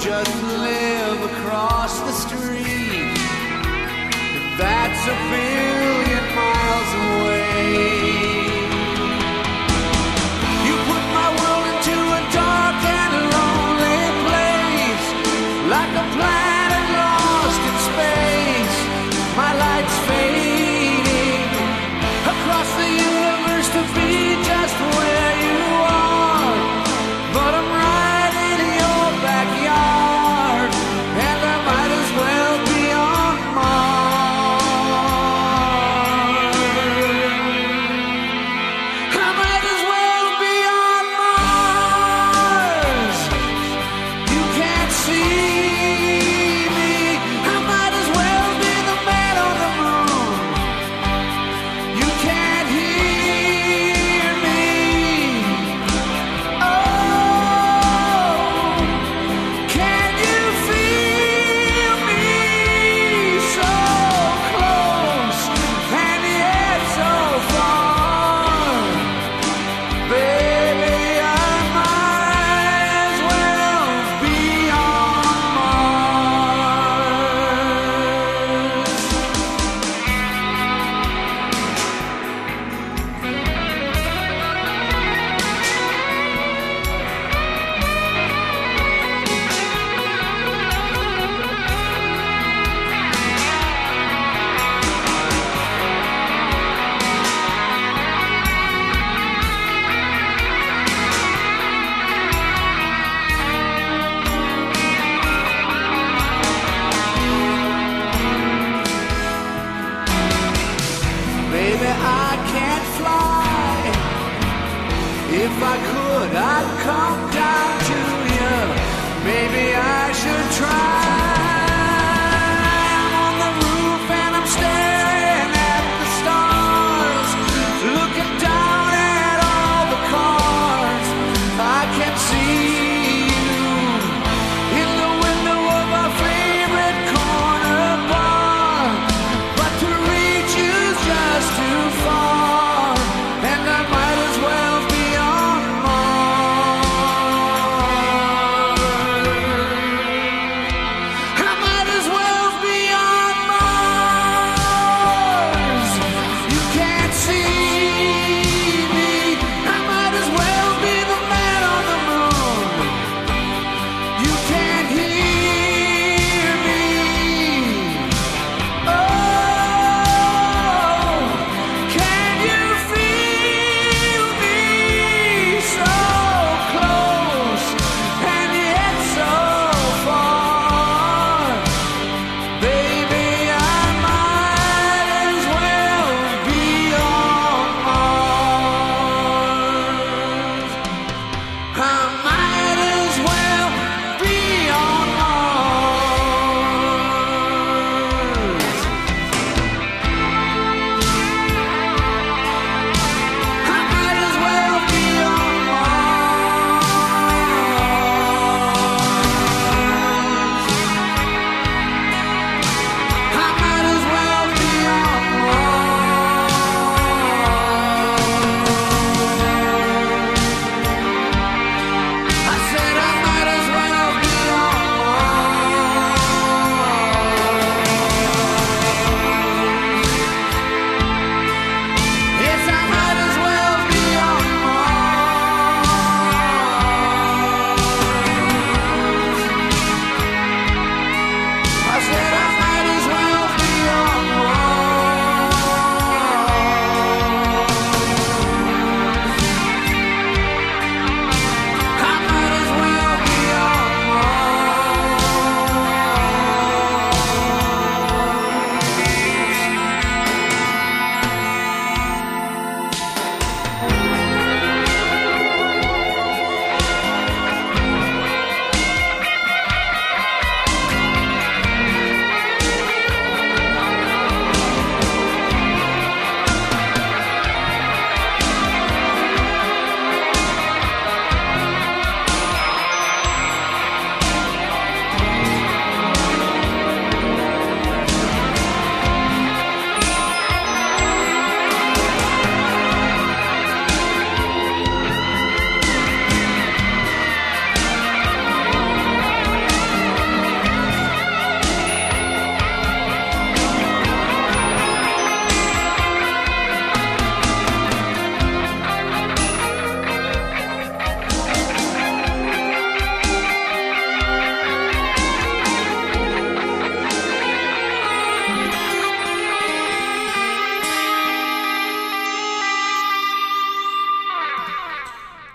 just 0.00 0.42
live 0.42 1.20
across 1.32 1.98
the 2.00 2.12
street. 2.12 3.18
That's 4.56 5.08
a 5.08 5.16
billion 5.30 5.57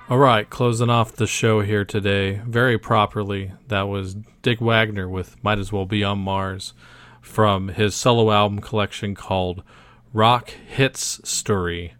All 0.09 0.17
right, 0.17 0.49
closing 0.49 0.89
off 0.89 1.13
the 1.13 1.25
show 1.25 1.61
here 1.61 1.85
today, 1.85 2.41
very 2.45 2.77
properly. 2.77 3.53
That 3.69 3.83
was 3.83 4.17
Dick 4.41 4.59
Wagner 4.59 5.07
with 5.07 5.41
Might 5.41 5.59
As 5.59 5.71
Well 5.71 5.85
Be 5.85 6.03
on 6.03 6.19
Mars 6.19 6.73
from 7.21 7.69
his 7.69 7.95
solo 7.95 8.29
album 8.29 8.59
collection 8.59 9.15
called 9.15 9.63
Rock 10.11 10.49
Hits 10.49 11.21
Story. 11.23 11.93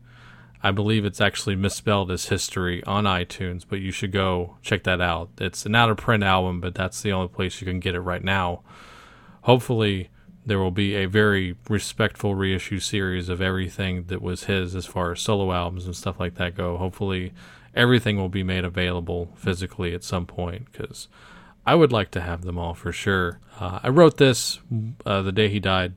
I 0.61 0.71
believe 0.71 1.05
it's 1.05 1.21
actually 1.21 1.55
misspelled 1.55 2.11
as 2.11 2.25
history 2.25 2.83
on 2.83 3.05
iTunes, 3.05 3.63
but 3.67 3.79
you 3.79 3.91
should 3.91 4.11
go 4.11 4.57
check 4.61 4.83
that 4.83 4.99
out. 4.99 5.29
It's 5.39 5.65
an 5.65 5.73
out 5.73 5.89
of 5.89 5.95
print 5.95 6.25
album, 6.25 6.59
but 6.59 6.75
that's 6.75 7.01
the 7.01 7.13
only 7.13 7.29
place 7.29 7.61
you 7.61 7.65
can 7.65 7.79
get 7.79 7.95
it 7.95 8.01
right 8.01 8.23
now. 8.23 8.63
Hopefully, 9.43 10.09
there 10.45 10.59
will 10.59 10.71
be 10.71 10.95
a 10.95 11.05
very 11.05 11.55
respectful 11.69 12.35
reissue 12.35 12.79
series 12.79 13.29
of 13.29 13.41
everything 13.41 14.03
that 14.07 14.21
was 14.21 14.43
his 14.43 14.75
as 14.75 14.85
far 14.85 15.13
as 15.13 15.21
solo 15.21 15.53
albums 15.53 15.85
and 15.85 15.95
stuff 15.95 16.19
like 16.19 16.35
that 16.35 16.53
go. 16.53 16.75
Hopefully, 16.75 17.31
everything 17.75 18.17
will 18.17 18.29
be 18.29 18.43
made 18.43 18.65
available 18.65 19.29
physically 19.35 19.93
at 19.93 20.03
some 20.03 20.25
point 20.25 20.71
because 20.71 21.07
I 21.65 21.75
would 21.75 21.91
like 21.91 22.11
to 22.11 22.21
have 22.21 22.41
them 22.41 22.57
all 22.57 22.73
for 22.73 22.91
sure. 22.91 23.39
Uh, 23.59 23.79
I 23.81 23.89
wrote 23.89 24.17
this 24.17 24.59
uh, 25.05 25.21
the 25.21 25.31
day 25.31 25.49
he 25.49 25.59
died, 25.59 25.93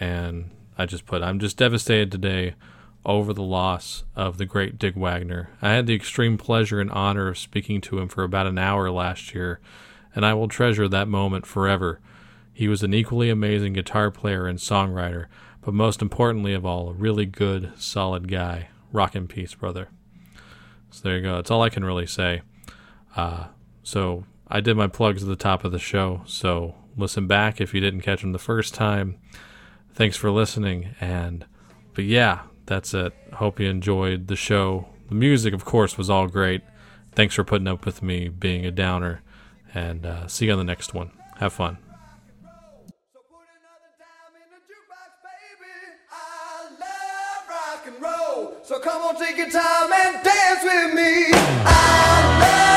and 0.00 0.50
I 0.76 0.86
just 0.86 1.06
put, 1.06 1.22
I'm 1.22 1.38
just 1.38 1.56
devastated 1.56 2.10
today 2.10 2.54
over 3.06 3.32
the 3.32 3.42
loss 3.42 4.04
of 4.16 4.38
the 4.38 4.46
great 4.46 4.78
Dick 4.78 4.96
Wagner. 4.96 5.50
I 5.62 5.72
had 5.72 5.86
the 5.86 5.94
extreme 5.94 6.38
pleasure 6.38 6.80
and 6.80 6.90
honor 6.90 7.28
of 7.28 7.38
speaking 7.38 7.80
to 7.82 7.98
him 7.98 8.08
for 8.08 8.24
about 8.24 8.46
an 8.46 8.58
hour 8.58 8.90
last 8.90 9.34
year, 9.34 9.60
and 10.14 10.24
I 10.24 10.34
will 10.34 10.48
treasure 10.48 10.88
that 10.88 11.08
moment 11.08 11.46
forever. 11.46 12.00
He 12.52 12.66
was 12.68 12.82
an 12.82 12.94
equally 12.94 13.30
amazing 13.30 13.74
guitar 13.74 14.10
player 14.10 14.46
and 14.46 14.58
songwriter, 14.58 15.26
but 15.60 15.74
most 15.74 16.02
importantly 16.02 16.54
of 16.54 16.64
all, 16.64 16.90
a 16.90 16.92
really 16.92 17.26
good, 17.26 17.72
solid 17.76 18.28
guy. 18.28 18.68
Rock 18.92 19.14
in 19.16 19.26
peace, 19.26 19.54
brother. 19.54 19.88
So 20.94 21.00
there 21.02 21.16
you 21.16 21.22
go. 21.22 21.34
That's 21.34 21.50
all 21.50 21.62
I 21.62 21.70
can 21.70 21.84
really 21.84 22.06
say. 22.06 22.42
Uh, 23.16 23.48
so 23.82 24.24
I 24.46 24.60
did 24.60 24.76
my 24.76 24.86
plugs 24.86 25.24
at 25.24 25.28
the 25.28 25.34
top 25.34 25.64
of 25.64 25.72
the 25.72 25.78
show. 25.80 26.22
So 26.24 26.76
listen 26.96 27.26
back 27.26 27.60
if 27.60 27.74
you 27.74 27.80
didn't 27.80 28.02
catch 28.02 28.20
them 28.20 28.30
the 28.30 28.38
first 28.38 28.74
time. 28.74 29.18
Thanks 29.92 30.16
for 30.16 30.30
listening. 30.30 30.94
And, 31.00 31.46
but 31.94 32.04
yeah, 32.04 32.42
that's 32.66 32.94
it. 32.94 33.12
Hope 33.34 33.58
you 33.58 33.68
enjoyed 33.68 34.28
the 34.28 34.36
show. 34.36 34.88
The 35.08 35.16
music, 35.16 35.52
of 35.52 35.64
course, 35.64 35.98
was 35.98 36.08
all 36.08 36.28
great. 36.28 36.62
Thanks 37.12 37.34
for 37.34 37.42
putting 37.42 37.66
up 37.66 37.84
with 37.84 38.00
me 38.00 38.28
being 38.28 38.64
a 38.64 38.70
downer. 38.70 39.22
And 39.74 40.06
uh, 40.06 40.28
see 40.28 40.46
you 40.46 40.52
on 40.52 40.58
the 40.58 40.64
next 40.64 40.94
one. 40.94 41.10
Have 41.38 41.52
fun. 41.52 41.83
So 48.66 48.78
come 48.78 49.02
on, 49.02 49.16
take 49.16 49.36
your 49.36 49.50
time 49.50 49.92
and 49.92 50.24
dance 50.24 50.64
with 50.64 50.94
me. 50.94 52.73